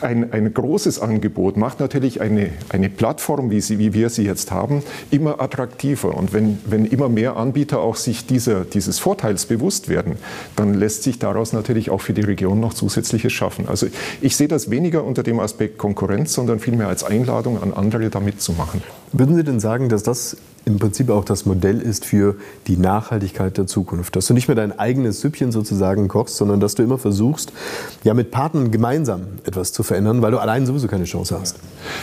ein, 0.00 0.32
ein, 0.32 0.52
großes 0.52 1.00
Angebot 1.00 1.56
macht 1.56 1.80
natürlich 1.80 2.20
eine, 2.20 2.50
eine 2.68 2.90
Plattform, 2.90 3.50
wie, 3.50 3.60
sie, 3.60 3.78
wie 3.78 3.94
wir 3.94 4.10
sie 4.10 4.24
jetzt 4.24 4.50
haben, 4.50 4.82
immer 5.10 5.40
attraktiver. 5.40 6.14
Und 6.14 6.32
wenn, 6.32 6.58
wenn 6.66 6.84
immer 6.84 7.08
mehr 7.08 7.36
Anbieter 7.36 7.80
auch 7.80 7.96
sich 7.96 8.26
dieser, 8.26 8.64
dieses 8.64 8.98
Vorteils 8.98 9.46
bewusst 9.46 9.88
werden, 9.88 10.16
dann 10.56 10.74
lässt 10.74 11.04
sich 11.04 11.18
daraus 11.18 11.52
natürlich 11.52 11.90
auch 11.90 12.00
für 12.00 12.12
die 12.12 12.22
Region 12.22 12.60
noch 12.60 12.74
Zusätzliches 12.74 13.32
schaffen. 13.32 13.66
Also 13.68 13.86
ich 14.20 14.36
sehe 14.36 14.48
das 14.48 14.70
weniger 14.70 15.04
unter 15.04 15.22
dem 15.22 15.40
Aspekt 15.40 15.78
Konkurrenz, 15.78 16.34
sondern 16.34 16.60
vielmehr 16.60 16.88
als 16.88 17.02
Einladung 17.02 17.62
an 17.62 17.72
andere, 17.72 18.10
da 18.10 18.20
mitzumachen. 18.20 18.82
Würden 19.16 19.36
Sie 19.36 19.44
denn 19.44 19.60
sagen, 19.60 19.88
dass 19.88 20.02
das 20.02 20.36
im 20.64 20.80
Prinzip 20.80 21.08
auch 21.08 21.24
das 21.24 21.46
Modell 21.46 21.80
ist 21.80 22.04
für 22.04 22.34
die 22.66 22.76
Nachhaltigkeit 22.76 23.56
der 23.56 23.68
Zukunft. 23.68 24.16
Dass 24.16 24.26
du 24.26 24.34
nicht 24.34 24.48
mehr 24.48 24.56
dein 24.56 24.76
eigenes 24.76 25.20
Süppchen 25.20 25.52
sozusagen 25.52 26.08
kochst, 26.08 26.36
sondern 26.36 26.58
dass 26.58 26.74
du 26.74 26.82
immer 26.82 26.98
versuchst, 26.98 27.52
ja 28.02 28.12
mit 28.12 28.32
Partnern 28.32 28.72
gemeinsam 28.72 29.22
etwas 29.44 29.72
zu 29.72 29.84
verändern, 29.84 30.20
weil 30.20 30.32
du 30.32 30.38
allein 30.38 30.66
sowieso 30.66 30.88
keine 30.88 31.04
Chance 31.04 31.38
hast. 31.38 31.58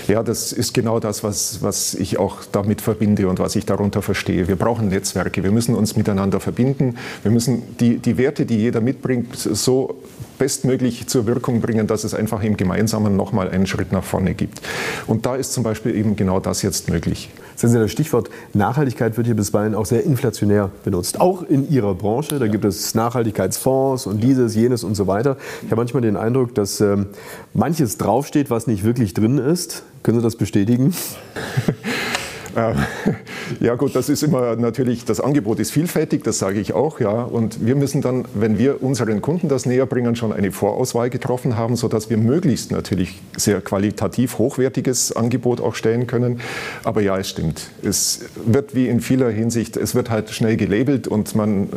Ja, 0.08 0.24
das 0.24 0.54
ist 0.54 0.74
genau 0.74 1.02
das, 1.02 1.22
was, 1.22 1.62
was 1.62 1.96
ich 1.96 2.18
auch 2.18 2.38
damit 2.50 2.80
verbinde 2.80 3.28
und 3.28 3.40
was 3.40 3.58
ich 3.58 3.66
darunter 3.66 4.02
verstehe. 4.02 4.48
Wir 4.48 4.56
brauchen 4.56 4.88
Netzwerke, 4.88 5.44
wir 5.44 5.52
müssen 5.52 5.76
uns 5.76 5.98
miteinander 5.98 6.40
verbinden, 6.40 6.96
wir 7.24 7.32
müssen 7.32 7.64
die, 7.82 7.98
die 7.98 8.18
Werte, 8.18 8.46
die 8.46 8.56
jeder 8.56 8.80
mitbringt, 8.80 9.36
so 9.36 9.96
bestmöglich 10.42 11.06
zur 11.06 11.28
Wirkung 11.28 11.62
bringen, 11.62 11.86
dass 11.86 12.04
es 12.04 12.16
einfach 12.16 12.42
im 12.42 12.58
Gemeinsamen 12.58 13.16
nochmal 13.16 13.52
einen 13.52 13.68
Schritt 13.68 13.92
nach 13.92 14.04
vorne 14.04 14.34
gibt. 14.34 14.60
Und 15.06 15.28
da 15.28 15.36
ist 15.36 15.54
zum 15.54 15.62
Beispiel 15.64 15.96
eben 15.96 16.16
genau 16.16 16.40
das 16.40 16.64
jetzt 16.64 16.90
möglich. 16.90 17.30
Sehen 17.56 17.70
Sie, 17.70 17.78
das 17.78 17.92
Stichwort 17.92 18.32
Nachhaltigkeit 18.56 19.18
wird 19.18 19.28
hier 19.28 19.36
bisweilen 19.36 19.76
auch 19.76 19.86
sehr 19.86 20.04
inflationär 20.04 20.72
benutzt. 20.84 21.22
Auch 21.22 21.44
in 21.44 21.70
Ihrer 21.70 21.94
Branche, 21.94 22.40
da 22.40 22.48
gibt 22.48 22.66
es 22.66 22.96
Nachhaltigkeitsfonds 22.96 24.08
und 24.08 24.24
dieses, 24.24 24.56
jenes 24.56 24.84
und 24.84 24.96
so 24.96 25.06
weiter. 25.06 25.38
Ich 25.62 25.68
habe 25.68 25.76
manchmal 25.76 26.02
den 26.02 26.18
Eindruck, 26.18 26.56
dass 26.56 26.82
ähm, 26.82 27.10
manches 27.54 28.00
draufsteht, 28.00 28.50
was 28.50 28.66
nicht 28.66 28.84
wirklich 28.84 29.14
drin 29.14 29.38
ist. 29.38 29.84
Können 30.02 30.18
Sie 30.18 30.24
das 30.24 30.38
bestätigen? 30.38 30.96
Ja 33.60 33.76
gut, 33.76 33.96
das 33.96 34.10
ist 34.10 34.24
immer 34.24 34.56
natürlich, 34.56 35.06
das 35.06 35.20
Angebot 35.20 35.60
ist 35.60 35.72
vielfältig, 35.72 36.24
das 36.24 36.40
sage 36.40 36.60
ich 36.60 36.74
auch, 36.74 37.00
ja. 37.00 37.24
Und 37.24 37.66
wir 37.66 37.76
müssen 37.76 38.02
dann, 38.02 38.26
wenn 38.34 38.58
wir 38.58 38.82
unseren 38.84 39.22
Kunden 39.22 39.50
das 39.50 39.66
näher 39.66 39.86
bringen, 39.86 40.16
schon 40.16 40.34
eine 40.34 40.52
Vorauswahl 40.52 41.10
getroffen 41.10 41.58
haben, 41.58 41.76
sodass 41.76 42.10
wir 42.10 42.18
möglichst 42.18 42.72
natürlich 42.72 43.22
sehr 43.38 43.62
qualitativ 43.62 44.38
hochwertiges 44.38 45.16
Angebot 45.16 45.62
auch 45.62 45.76
stellen 45.76 46.08
können. 46.08 46.42
Aber 46.84 47.02
ja, 47.02 47.18
es 47.18 47.30
stimmt. 47.30 47.70
Es 47.84 48.22
wird 48.46 48.76
wie 48.76 48.88
in 48.88 49.00
vieler 49.00 49.30
Hinsicht, 49.30 49.78
es 49.78 49.96
wird 49.96 50.10
halt 50.10 50.30
schnell 50.32 50.58
gelabelt 50.58 51.08
und 51.08 51.36
man 51.36 51.70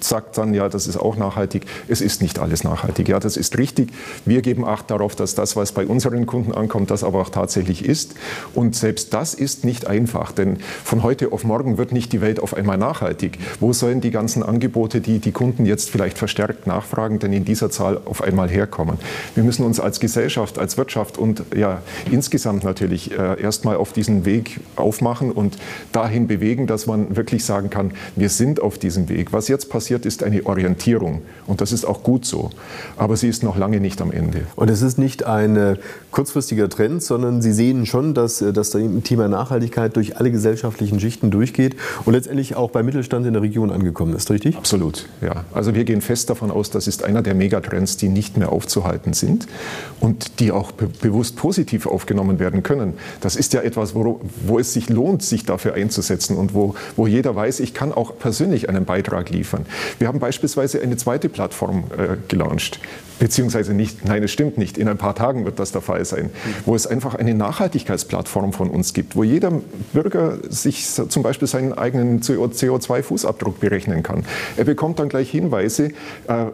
sagt 0.00 0.38
dann, 0.38 0.54
ja, 0.54 0.68
das 0.68 0.86
ist 0.86 0.96
auch 0.96 1.16
nachhaltig. 1.16 1.66
Es 1.88 2.00
ist 2.00 2.22
nicht 2.22 2.38
alles 2.38 2.64
nachhaltig. 2.64 3.08
Ja, 3.08 3.20
das 3.20 3.36
ist 3.36 3.58
richtig. 3.58 3.92
Wir 4.24 4.42
geben 4.42 4.64
Acht 4.64 4.90
darauf, 4.90 5.16
dass 5.16 5.34
das, 5.34 5.56
was 5.56 5.72
bei 5.72 5.86
unseren 5.86 6.26
Kunden 6.26 6.52
ankommt, 6.52 6.90
das 6.90 7.04
aber 7.04 7.20
auch 7.20 7.30
tatsächlich 7.30 7.84
ist. 7.84 8.14
Und 8.54 8.76
selbst 8.76 9.12
das 9.14 9.34
ist 9.34 9.64
nicht 9.64 9.86
einfach, 9.86 10.32
denn 10.32 10.58
von 10.84 11.02
heute 11.02 11.11
auf 11.30 11.44
morgen 11.44 11.78
wird 11.78 11.92
nicht 11.92 12.12
die 12.12 12.20
Welt 12.20 12.40
auf 12.40 12.54
einmal 12.54 12.78
nachhaltig. 12.78 13.38
Wo 13.60 13.72
sollen 13.72 14.00
die 14.00 14.10
ganzen 14.10 14.42
Angebote, 14.42 15.00
die 15.00 15.18
die 15.18 15.32
Kunden 15.32 15.66
jetzt 15.66 15.90
vielleicht 15.90 16.18
verstärkt 16.18 16.66
nachfragen, 16.66 17.18
denn 17.18 17.32
in 17.32 17.44
dieser 17.44 17.70
Zahl 17.70 18.00
auf 18.04 18.22
einmal 18.22 18.48
herkommen? 18.48 18.98
Wir 19.34 19.44
müssen 19.44 19.64
uns 19.64 19.78
als 19.78 20.00
Gesellschaft, 20.00 20.58
als 20.58 20.76
Wirtschaft 20.76 21.18
und 21.18 21.44
ja 21.54 21.82
insgesamt 22.10 22.64
natürlich 22.64 23.12
äh, 23.12 23.40
erstmal 23.40 23.76
auf 23.76 23.92
diesen 23.92 24.24
Weg 24.24 24.60
aufmachen 24.76 25.30
und 25.30 25.58
dahin 25.92 26.26
bewegen, 26.26 26.66
dass 26.66 26.86
man 26.86 27.16
wirklich 27.16 27.44
sagen 27.44 27.70
kann, 27.70 27.92
wir 28.16 28.28
sind 28.28 28.60
auf 28.60 28.78
diesem 28.78 29.08
Weg. 29.08 29.32
Was 29.32 29.48
jetzt 29.48 29.68
passiert, 29.68 30.06
ist 30.06 30.22
eine 30.22 30.46
Orientierung 30.46 31.22
und 31.46 31.60
das 31.60 31.72
ist 31.72 31.84
auch 31.84 32.02
gut 32.02 32.24
so. 32.24 32.50
Aber 32.96 33.16
sie 33.16 33.28
ist 33.28 33.42
noch 33.42 33.56
lange 33.56 33.80
nicht 33.80 34.00
am 34.00 34.10
Ende. 34.12 34.46
Und 34.56 34.70
es 34.70 34.82
ist 34.82 34.98
nicht 34.98 35.24
ein 35.26 35.56
äh, 35.56 35.76
kurzfristiger 36.10 36.68
Trend, 36.68 37.02
sondern 37.02 37.42
Sie 37.42 37.52
sehen 37.52 37.86
schon, 37.86 38.14
dass, 38.14 38.40
äh, 38.40 38.52
das 38.52 38.76
Thema 39.04 39.28
Nachhaltigkeit 39.28 39.96
durch 39.96 40.16
alle 40.16 40.30
gesellschaftlichen 40.30 40.91
Schichten 41.00 41.30
durchgeht 41.30 41.76
und 42.04 42.14
letztendlich 42.14 42.56
auch 42.56 42.70
beim 42.70 42.86
Mittelstand 42.86 43.26
in 43.26 43.32
der 43.32 43.42
Region 43.42 43.70
angekommen 43.70 44.14
ist, 44.14 44.30
richtig? 44.30 44.56
Absolut, 44.56 45.06
ja. 45.20 45.44
Also 45.52 45.74
wir 45.74 45.84
gehen 45.84 46.00
fest 46.00 46.30
davon 46.30 46.50
aus, 46.50 46.70
das 46.70 46.86
ist 46.86 47.04
einer 47.04 47.22
der 47.22 47.34
Megatrends, 47.34 47.96
die 47.96 48.08
nicht 48.08 48.36
mehr 48.36 48.52
aufzuhalten 48.52 49.12
sind 49.12 49.46
und 50.00 50.40
die 50.40 50.52
auch 50.52 50.72
be 50.72 50.88
bewusst 51.00 51.36
positiv 51.36 51.86
aufgenommen 51.86 52.38
werden 52.38 52.62
können. 52.62 52.94
Das 53.20 53.36
ist 53.36 53.52
ja 53.52 53.60
etwas, 53.62 53.94
wo, 53.94 54.20
wo 54.46 54.58
es 54.58 54.72
sich 54.72 54.88
lohnt, 54.88 55.22
sich 55.22 55.44
dafür 55.44 55.74
einzusetzen 55.74 56.36
und 56.36 56.54
wo, 56.54 56.74
wo 56.96 57.06
jeder 57.06 57.34
weiß, 57.34 57.60
ich 57.60 57.74
kann 57.74 57.92
auch 57.92 58.18
persönlich 58.18 58.68
einen 58.68 58.84
Beitrag 58.84 59.30
liefern. 59.30 59.66
Wir 59.98 60.08
haben 60.08 60.18
beispielsweise 60.18 60.80
eine 60.80 60.96
zweite 60.96 61.28
Plattform 61.28 61.84
äh, 61.96 62.16
gelauncht, 62.28 62.80
beziehungsweise 63.18 63.74
nicht, 63.74 64.04
nein, 64.04 64.22
es 64.22 64.30
stimmt 64.30 64.58
nicht, 64.58 64.78
in 64.78 64.88
ein 64.88 64.98
paar 64.98 65.14
Tagen 65.14 65.44
wird 65.44 65.58
das 65.58 65.72
der 65.72 65.80
Fall 65.80 66.04
sein, 66.04 66.30
wo 66.66 66.74
es 66.74 66.86
einfach 66.86 67.14
eine 67.14 67.34
Nachhaltigkeitsplattform 67.34 68.52
von 68.52 68.70
uns 68.70 68.94
gibt, 68.94 69.16
wo 69.16 69.22
jeder 69.22 69.52
Bürger 69.92 70.38
sich 70.48 70.81
zum 70.86 71.22
Beispiel 71.22 71.48
seinen 71.48 71.72
eigenen 71.72 72.20
CO2-Fußabdruck 72.20 73.58
berechnen 73.60 74.02
kann. 74.02 74.24
Er 74.56 74.64
bekommt 74.64 74.98
dann 74.98 75.08
gleich 75.08 75.30
Hinweise, 75.30 75.92
äh, 76.28 76.46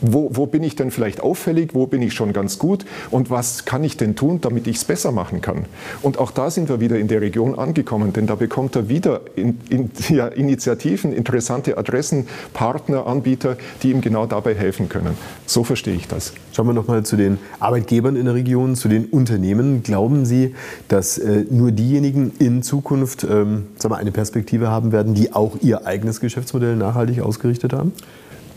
wo, 0.00 0.30
wo 0.32 0.46
bin 0.46 0.62
ich 0.62 0.76
denn 0.76 0.90
vielleicht 0.90 1.20
auffällig, 1.20 1.74
wo 1.74 1.86
bin 1.86 2.02
ich 2.02 2.14
schon 2.14 2.32
ganz 2.32 2.58
gut 2.58 2.84
und 3.10 3.30
was 3.30 3.64
kann 3.64 3.84
ich 3.84 3.96
denn 3.96 4.16
tun, 4.16 4.40
damit 4.40 4.66
ich 4.66 4.76
es 4.76 4.84
besser 4.84 5.12
machen 5.12 5.40
kann. 5.40 5.66
Und 6.02 6.18
auch 6.18 6.30
da 6.30 6.50
sind 6.50 6.68
wir 6.68 6.80
wieder 6.80 6.98
in 6.98 7.08
der 7.08 7.20
Region 7.20 7.58
angekommen, 7.58 8.12
denn 8.12 8.26
da 8.26 8.34
bekommt 8.34 8.76
er 8.76 8.88
wieder 8.88 9.20
in, 9.36 9.58
in, 9.68 9.90
ja, 10.08 10.28
Initiativen, 10.28 11.12
interessante 11.12 11.78
Adressen, 11.78 12.26
Partner, 12.52 13.06
Anbieter, 13.06 13.56
die 13.82 13.90
ihm 13.90 14.00
genau 14.00 14.26
dabei 14.26 14.54
helfen 14.54 14.88
können. 14.88 15.16
So 15.46 15.64
verstehe 15.64 15.94
ich 15.94 16.08
das. 16.08 16.32
Schauen 16.52 16.66
wir 16.66 16.72
noch 16.72 16.88
mal 16.88 17.04
zu 17.04 17.16
den 17.16 17.38
Arbeitgebern 17.60 18.16
in 18.16 18.24
der 18.24 18.34
Region, 18.34 18.76
zu 18.76 18.88
den 18.88 19.06
Unternehmen. 19.06 19.82
Glauben 19.82 20.24
Sie, 20.24 20.54
dass 20.88 21.18
äh, 21.18 21.44
nur 21.50 21.72
diejenigen 21.72 22.32
in 22.38 22.62
Zukunft 22.62 23.24
ähm, 23.24 23.68
sagen 23.78 23.94
wir, 23.94 23.98
eine 23.98 24.12
Perspektive 24.12 24.68
haben 24.68 24.92
werden, 24.92 25.14
die 25.14 25.32
auch 25.32 25.56
ihr 25.60 25.86
eigenes 25.86 26.20
Geschäftsmodell 26.20 26.76
nachhaltig 26.76 27.20
ausgerichtet 27.20 27.72
haben? 27.72 27.92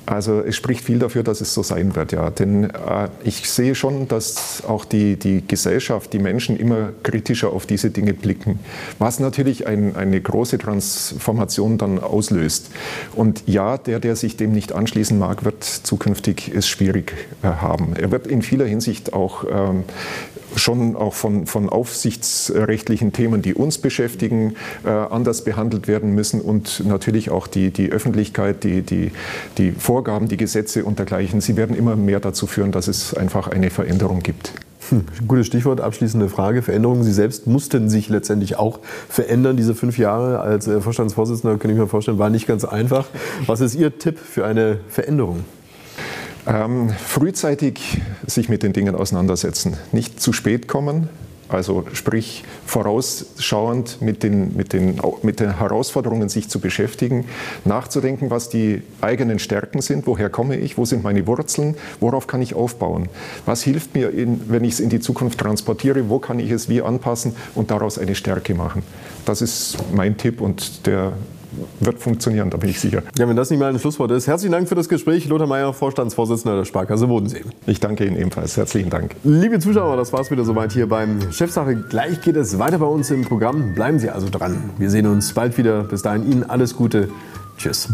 Also 0.09 0.41
es 0.41 0.55
spricht 0.55 0.83
viel 0.83 0.97
dafür, 0.97 1.21
dass 1.21 1.39
es 1.39 1.53
so 1.53 1.61
sein 1.61 1.95
wird, 1.95 2.13
ja. 2.13 2.31
Denn 2.31 2.63
äh, 2.63 3.09
ich 3.23 3.47
sehe 3.47 3.75
schon, 3.75 4.07
dass 4.07 4.63
auch 4.67 4.83
die, 4.83 5.17
die 5.17 5.43
Gesellschaft, 5.47 6.13
die 6.13 6.19
Menschen 6.19 6.57
immer 6.57 6.89
kritischer 7.03 7.53
auf 7.53 7.67
diese 7.67 7.91
Dinge 7.91 8.15
blicken, 8.15 8.59
was 8.97 9.19
natürlich 9.19 9.67
ein, 9.67 9.95
eine 9.95 10.19
große 10.19 10.57
Transformation 10.57 11.77
dann 11.77 11.99
auslöst. 11.99 12.71
Und 13.15 13.43
ja, 13.45 13.77
der, 13.77 13.99
der 13.99 14.15
sich 14.15 14.35
dem 14.35 14.51
nicht 14.51 14.73
anschließen 14.73 15.17
mag, 15.19 15.45
wird 15.45 15.63
zukünftig 15.63 16.51
es 16.55 16.67
schwierig 16.67 17.13
äh, 17.43 17.47
haben. 17.47 17.93
Er 17.95 18.09
wird 18.09 18.25
in 18.25 18.41
vieler 18.41 18.65
Hinsicht 18.65 19.13
auch 19.13 19.43
ähm, 19.47 19.83
schon 20.55 20.95
auch 20.95 21.13
von, 21.13 21.45
von 21.45 21.69
aufsichtsrechtlichen 21.69 23.13
Themen, 23.13 23.41
die 23.41 23.53
uns 23.53 23.77
beschäftigen, 23.77 24.55
äh, 24.85 24.89
anders 24.89 25.43
behandelt 25.43 25.87
werden 25.87 26.13
müssen 26.13 26.41
und 26.41 26.85
natürlich 26.85 27.29
auch 27.29 27.47
die, 27.47 27.71
die 27.71 27.91
Öffentlichkeit, 27.91 28.63
die, 28.63 28.81
die, 28.81 29.11
die 29.57 29.71
Vorgaben, 29.71 30.27
die 30.27 30.37
Gesetze 30.37 30.83
und 30.83 30.99
dergleichen, 30.99 31.41
sie 31.41 31.55
werden 31.57 31.75
immer 31.75 31.95
mehr 31.95 32.19
dazu 32.19 32.47
führen, 32.47 32.71
dass 32.71 32.87
es 32.87 33.13
einfach 33.13 33.47
eine 33.47 33.69
Veränderung 33.69 34.21
gibt. 34.21 34.53
Hm, 34.89 35.05
gutes 35.27 35.47
Stichwort, 35.47 35.81
abschließende 35.81 36.29
Frage. 36.29 36.61
Veränderungen. 36.61 37.03
Sie 37.03 37.11
selbst 37.11 37.45
mussten 37.45 37.89
sich 37.89 38.09
letztendlich 38.09 38.57
auch 38.57 38.79
verändern. 39.07 39.55
Diese 39.55 39.75
fünf 39.75 39.97
Jahre 39.97 40.39
als 40.39 40.67
äh, 40.67 40.81
Vorstandsvorsitzender, 40.81 41.57
kann 41.57 41.69
ich 41.69 41.77
mir 41.77 41.87
vorstellen, 41.87 42.17
war 42.17 42.29
nicht 42.29 42.47
ganz 42.47 42.65
einfach. 42.65 43.07
Was 43.45 43.61
ist 43.61 43.75
Ihr 43.75 43.99
Tipp 43.99 44.17
für 44.17 44.45
eine 44.45 44.79
Veränderung? 44.89 45.45
Ähm, 46.47 46.89
frühzeitig 46.89 48.01
sich 48.25 48.49
mit 48.49 48.63
den 48.63 48.73
Dingen 48.73 48.95
auseinandersetzen, 48.95 49.77
nicht 49.91 50.21
zu 50.21 50.33
spät 50.33 50.67
kommen, 50.67 51.09
also 51.49 51.85
sprich 51.93 52.43
vorausschauend 52.65 54.01
mit 54.01 54.21
den, 54.21 54.55
mit, 54.55 54.71
den, 54.71 55.01
mit 55.23 55.39
den 55.39 55.57
Herausforderungen 55.57 56.29
sich 56.29 56.47
zu 56.47 56.59
beschäftigen, 56.59 57.25
nachzudenken, 57.65 58.29
was 58.29 58.49
die 58.49 58.83
eigenen 59.01 59.39
Stärken 59.39 59.81
sind, 59.81 60.05
woher 60.05 60.29
komme 60.29 60.57
ich, 60.57 60.77
wo 60.77 60.85
sind 60.85 61.03
meine 61.03 61.25
Wurzeln, 61.25 61.75
worauf 61.99 62.27
kann 62.27 62.41
ich 62.41 62.53
aufbauen, 62.53 63.09
was 63.45 63.63
hilft 63.63 63.95
mir, 63.95 64.11
in, 64.11 64.49
wenn 64.49 64.63
ich 64.63 64.73
es 64.73 64.79
in 64.79 64.89
die 64.89 64.99
Zukunft 64.99 65.39
transportiere, 65.39 66.07
wo 66.09 66.19
kann 66.19 66.39
ich 66.39 66.51
es 66.51 66.69
wie 66.69 66.83
anpassen 66.83 67.35
und 67.55 67.71
daraus 67.71 67.97
eine 67.97 68.13
Stärke 68.13 68.53
machen. 68.53 68.83
Das 69.25 69.41
ist 69.41 69.77
mein 69.93 70.17
Tipp 70.17 70.41
und 70.41 70.85
der 70.85 71.13
wird 71.79 71.99
funktionieren, 71.99 72.49
da 72.49 72.57
bin 72.57 72.69
ich 72.69 72.79
sicher. 72.79 73.03
Ja, 73.17 73.27
wenn 73.27 73.35
das 73.35 73.49
nicht 73.49 73.59
mal 73.59 73.69
ein 73.69 73.79
Schlusswort 73.79 74.11
ist. 74.11 74.27
Herzlichen 74.27 74.51
Dank 74.51 74.67
für 74.67 74.75
das 74.75 74.89
Gespräch. 74.89 75.27
Lothar 75.27 75.47
Mayer, 75.47 75.73
Vorstandsvorsitzender 75.73 76.57
der 76.57 76.65
Sparkasse 76.65 77.07
Bodensee. 77.07 77.43
Ich 77.65 77.79
danke 77.79 78.05
Ihnen 78.05 78.17
ebenfalls. 78.17 78.57
Herzlichen 78.57 78.89
Dank. 78.89 79.15
Liebe 79.23 79.59
Zuschauer, 79.59 79.97
das 79.97 80.13
war 80.13 80.21
es 80.21 80.31
wieder 80.31 80.45
soweit 80.45 80.71
hier 80.71 80.87
beim 80.87 81.31
Chefsache. 81.31 81.75
Gleich 81.75 82.21
geht 82.21 82.35
es 82.35 82.59
weiter 82.59 82.79
bei 82.79 82.85
uns 82.85 83.11
im 83.11 83.23
Programm. 83.23 83.73
Bleiben 83.73 83.99
Sie 83.99 84.09
also 84.09 84.29
dran. 84.29 84.71
Wir 84.77 84.89
sehen 84.89 85.07
uns 85.07 85.33
bald 85.33 85.57
wieder. 85.57 85.83
Bis 85.83 86.01
dahin 86.01 86.29
Ihnen 86.29 86.43
alles 86.43 86.75
Gute. 86.75 87.09
Tschüss. 87.57 87.89